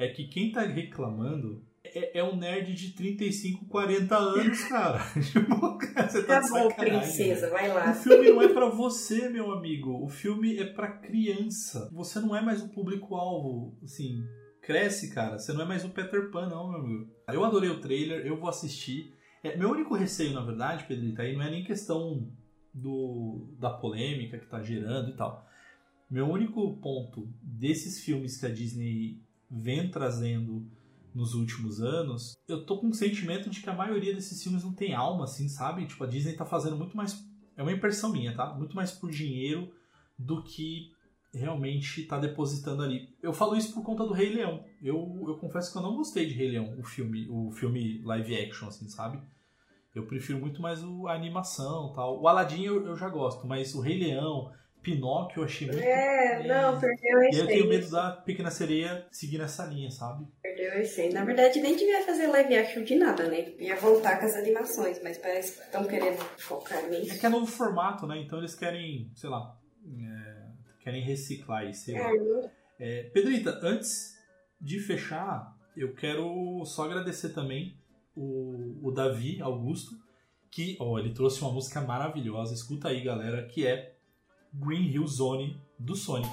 é 0.03 0.09
que 0.09 0.27
quem 0.27 0.51
tá 0.51 0.61
reclamando 0.61 1.63
é, 1.83 2.19
é 2.19 2.23
um 2.23 2.35
nerd 2.35 2.73
de 2.73 2.91
35, 2.93 3.65
40 3.65 4.15
anos, 4.17 4.63
cara. 4.65 4.99
Tipo, 5.31 5.77
cara, 5.77 6.09
você 6.09 6.23
tá 6.23 6.41
Tá 6.41 6.49
bom, 6.49 6.69
princesa, 6.69 7.49
vai 7.49 7.69
O 7.69 7.73
lá. 7.73 7.93
filme 7.93 8.29
não 8.29 8.41
é 8.41 8.47
pra 8.47 8.69
você, 8.69 9.29
meu 9.29 9.51
amigo. 9.51 10.03
O 10.03 10.07
filme 10.07 10.57
é 10.57 10.65
pra 10.65 10.87
criança. 10.87 11.89
Você 11.91 12.19
não 12.19 12.35
é 12.35 12.41
mais 12.41 12.61
o 12.63 12.69
público-alvo. 12.69 13.77
Assim, 13.83 14.23
cresce, 14.61 15.13
cara. 15.13 15.37
Você 15.37 15.53
não 15.53 15.61
é 15.61 15.65
mais 15.65 15.83
o 15.83 15.89
Peter 15.89 16.31
Pan, 16.31 16.47
não, 16.47 16.69
meu 16.69 16.79
amigo. 16.79 17.11
Eu 17.27 17.43
adorei 17.43 17.69
o 17.69 17.81
trailer, 17.81 18.25
eu 18.25 18.39
vou 18.39 18.49
assistir. 18.49 19.13
É, 19.43 19.55
meu 19.57 19.69
único 19.69 19.93
receio, 19.93 20.33
na 20.33 20.41
verdade, 20.43 20.85
Pedrito, 20.85 21.21
aí 21.21 21.35
não 21.35 21.43
é 21.43 21.51
nem 21.51 21.63
questão 21.65 22.31
do, 22.73 23.53
da 23.59 23.69
polêmica 23.69 24.39
que 24.39 24.47
tá 24.47 24.61
gerando 24.63 25.09
e 25.09 25.15
tal. 25.17 25.45
Meu 26.09 26.27
único 26.27 26.77
ponto 26.77 27.27
desses 27.41 28.03
filmes 28.03 28.37
que 28.37 28.45
a 28.45 28.49
Disney 28.49 29.21
vem 29.53 29.89
trazendo 29.89 30.65
nos 31.13 31.35
últimos 31.35 31.79
anos, 31.81 32.33
eu 32.47 32.65
tô 32.65 32.79
com 32.79 32.87
um 32.87 32.93
sentimento 32.93 33.49
de 33.49 33.61
que 33.61 33.69
a 33.69 33.75
maioria 33.75 34.15
desses 34.15 34.41
filmes 34.41 34.63
não 34.63 34.73
tem 34.73 34.93
alma, 34.93 35.25
assim, 35.25 35.47
sabe? 35.47 35.85
Tipo, 35.85 36.03
a 36.03 36.07
Disney 36.07 36.33
tá 36.33 36.45
fazendo 36.45 36.75
muito 36.75 36.97
mais. 36.97 37.23
É 37.55 37.61
uma 37.61 37.71
impressão 37.71 38.11
minha, 38.11 38.35
tá? 38.35 38.53
Muito 38.53 38.75
mais 38.75 38.91
por 38.91 39.11
dinheiro 39.11 39.71
do 40.17 40.43
que 40.43 40.91
realmente 41.33 42.03
tá 42.05 42.17
depositando 42.19 42.81
ali. 42.81 43.15
Eu 43.21 43.33
falo 43.33 43.55
isso 43.55 43.73
por 43.73 43.83
conta 43.83 44.05
do 44.05 44.13
Rei 44.13 44.33
Leão. 44.33 44.63
Eu, 44.81 45.23
eu 45.27 45.37
confesso 45.37 45.71
que 45.71 45.77
eu 45.77 45.81
não 45.81 45.95
gostei 45.95 46.25
de 46.25 46.33
Rei 46.33 46.49
Leão, 46.49 46.79
o 46.79 46.83
filme, 46.83 47.27
o 47.29 47.51
filme 47.51 48.01
live 48.03 48.35
action, 48.35 48.67
assim, 48.67 48.87
sabe? 48.87 49.19
Eu 49.93 50.07
prefiro 50.07 50.39
muito 50.39 50.61
mais 50.61 50.83
a 50.83 51.13
animação 51.13 51.93
tal. 51.93 52.19
O 52.19 52.27
Aladdin 52.27 52.63
eu, 52.63 52.87
eu 52.87 52.95
já 52.95 53.09
gosto, 53.09 53.45
mas 53.45 53.75
o 53.75 53.81
Rei 53.81 53.99
Leão, 53.99 54.51
Pinóquio 54.83 55.39
eu 55.39 55.45
achei 55.45 55.67
muito. 55.67 55.81
É, 55.81 56.45
não, 56.45 56.79
perdeu 56.79 57.23
E 57.23 57.29
esse 57.29 57.39
eu 57.39 57.47
tenho 57.47 57.67
medo 57.69 57.89
da 57.89 58.11
Pequena 58.11 58.51
Sereia 58.51 59.07
seguir 59.09 59.37
nessa 59.37 59.65
linha, 59.65 59.89
sabe? 59.89 60.27
Perdeu 60.41 60.73
esse 60.81 61.01
aí. 61.01 61.13
Na 61.13 61.23
verdade, 61.23 61.61
nem 61.61 61.75
devia 61.75 62.03
fazer 62.05 62.27
live 62.27 62.55
action 62.55 62.83
de 62.83 62.95
nada, 62.95 63.27
né? 63.29 63.53
Ia 63.59 63.77
voltar 63.77 64.19
com 64.19 64.25
as 64.25 64.35
animações, 64.35 65.01
mas 65.01 65.17
parece 65.17 65.57
que 65.57 65.63
estão 65.63 65.85
querendo 65.85 66.17
focar 66.37 66.83
É 66.83 66.89
nisso. 66.89 67.19
que 67.19 67.25
é 67.25 67.29
novo 67.29 67.47
formato, 67.47 68.05
né? 68.05 68.17
Então 68.19 68.39
eles 68.39 68.53
querem, 68.53 69.09
sei 69.15 69.29
lá, 69.29 69.57
é, 69.87 70.43
querem 70.81 71.01
reciclar 71.01 71.65
isso, 71.67 71.85
sei 71.85 71.95
lá. 71.99 72.11
É, 72.11 72.63
É, 72.79 73.03
Pedrita, 73.03 73.59
antes 73.63 74.17
de 74.59 74.79
fechar, 74.79 75.55
eu 75.75 75.93
quero 75.93 76.63
só 76.65 76.83
agradecer 76.83 77.29
também 77.29 77.77
o, 78.15 78.77
o 78.81 78.91
Davi 78.91 79.41
Augusto, 79.41 79.91
que 80.51 80.75
ó, 80.79 80.99
ele 80.99 81.13
trouxe 81.13 81.41
uma 81.41 81.51
música 81.51 81.81
maravilhosa, 81.81 82.53
escuta 82.53 82.89
aí 82.89 83.01
galera, 83.01 83.45
que 83.45 83.65
é 83.65 83.92
Green 84.59 84.91
Hill 84.91 85.07
Zone 85.07 85.55
do 85.83 85.95
Sonic. 85.95 86.29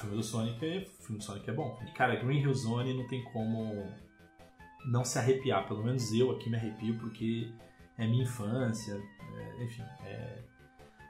Filme 0.00 0.16
do 0.16 0.22
Sonic 0.22 0.64
é, 0.64 0.84
filme 1.00 1.18
do 1.18 1.24
Sonic 1.24 1.48
é 1.48 1.52
bom. 1.52 1.78
E, 1.86 1.90
cara, 1.92 2.16
Green 2.16 2.40
Hill 2.40 2.54
Zone 2.54 2.94
não 2.94 3.06
tem 3.06 3.22
como 3.24 3.86
não 4.86 5.04
se 5.04 5.18
arrepiar. 5.18 5.66
Pelo 5.66 5.84
menos 5.84 6.12
eu 6.12 6.30
aqui 6.30 6.48
me 6.50 6.56
arrepio 6.56 6.96
porque 6.98 7.52
é 7.98 8.06
minha 8.06 8.22
infância. 8.22 8.94
é, 8.94 9.64
enfim, 9.64 9.82
é. 10.04 10.38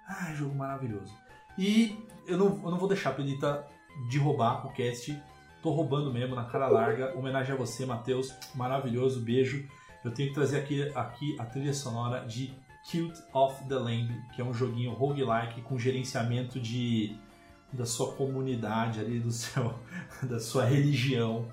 Ah, 0.09 0.35
jogo 0.35 0.55
maravilhoso. 0.55 1.15
E 1.57 1.97
eu 2.27 2.37
não, 2.37 2.47
eu 2.65 2.71
não 2.71 2.79
vou 2.79 2.89
deixar, 2.89 3.13
Pedita, 3.13 3.67
de 4.09 4.19
roubar 4.19 4.67
o 4.67 4.73
cast. 4.73 5.17
Tô 5.63 5.71
roubando 5.71 6.13
mesmo, 6.13 6.35
na 6.35 6.45
cara 6.45 6.69
larga. 6.69 7.17
Homenagem 7.17 7.55
a 7.55 7.57
você, 7.57 7.85
Matheus. 7.85 8.35
Maravilhoso, 8.55 9.21
beijo. 9.21 9.69
Eu 10.05 10.11
tenho 10.13 10.31
que 10.31 10.35
trazer 10.35 10.59
aqui, 10.59 10.91
aqui 10.95 11.37
a 11.39 11.45
trilha 11.45 11.75
sonora 11.75 12.27
de 12.27 12.55
Cult 12.91 13.23
of 13.33 13.63
the 13.69 13.75
Lamb, 13.75 14.11
que 14.35 14.41
é 14.41 14.45
um 14.45 14.55
joguinho 14.55 14.93
roguelike 14.93 15.61
com 15.63 15.79
gerenciamento 15.79 16.59
de 16.59 17.15
da 17.73 17.87
sua 17.87 18.13
comunidade 18.13 19.01
ali, 19.01 19.19
do 19.19 19.31
seu, 19.31 19.75
da 20.23 20.41
sua 20.41 20.65
religião. 20.65 21.47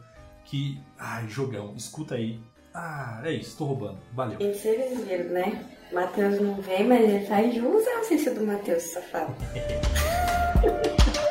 Que. 0.46 0.80
Ai, 0.98 1.28
jogão, 1.28 1.74
escuta 1.76 2.16
aí. 2.16 2.40
Ah, 2.74 3.22
é 3.24 3.34
isso, 3.34 3.58
tô 3.58 3.66
roubando. 3.66 3.98
Valeu. 4.14 4.38
E 4.40 4.54
vocês 4.54 5.00
viram, 5.06 5.30
né? 5.30 5.66
Matheus 5.92 6.40
não 6.40 6.62
vem, 6.62 6.86
mas 6.88 7.02
ele 7.02 7.26
faz 7.26 7.54
jus 7.56 7.88
à 7.88 7.98
ausência 7.98 8.34
do 8.34 8.46
Matheus, 8.46 8.84
safado. 8.84 9.34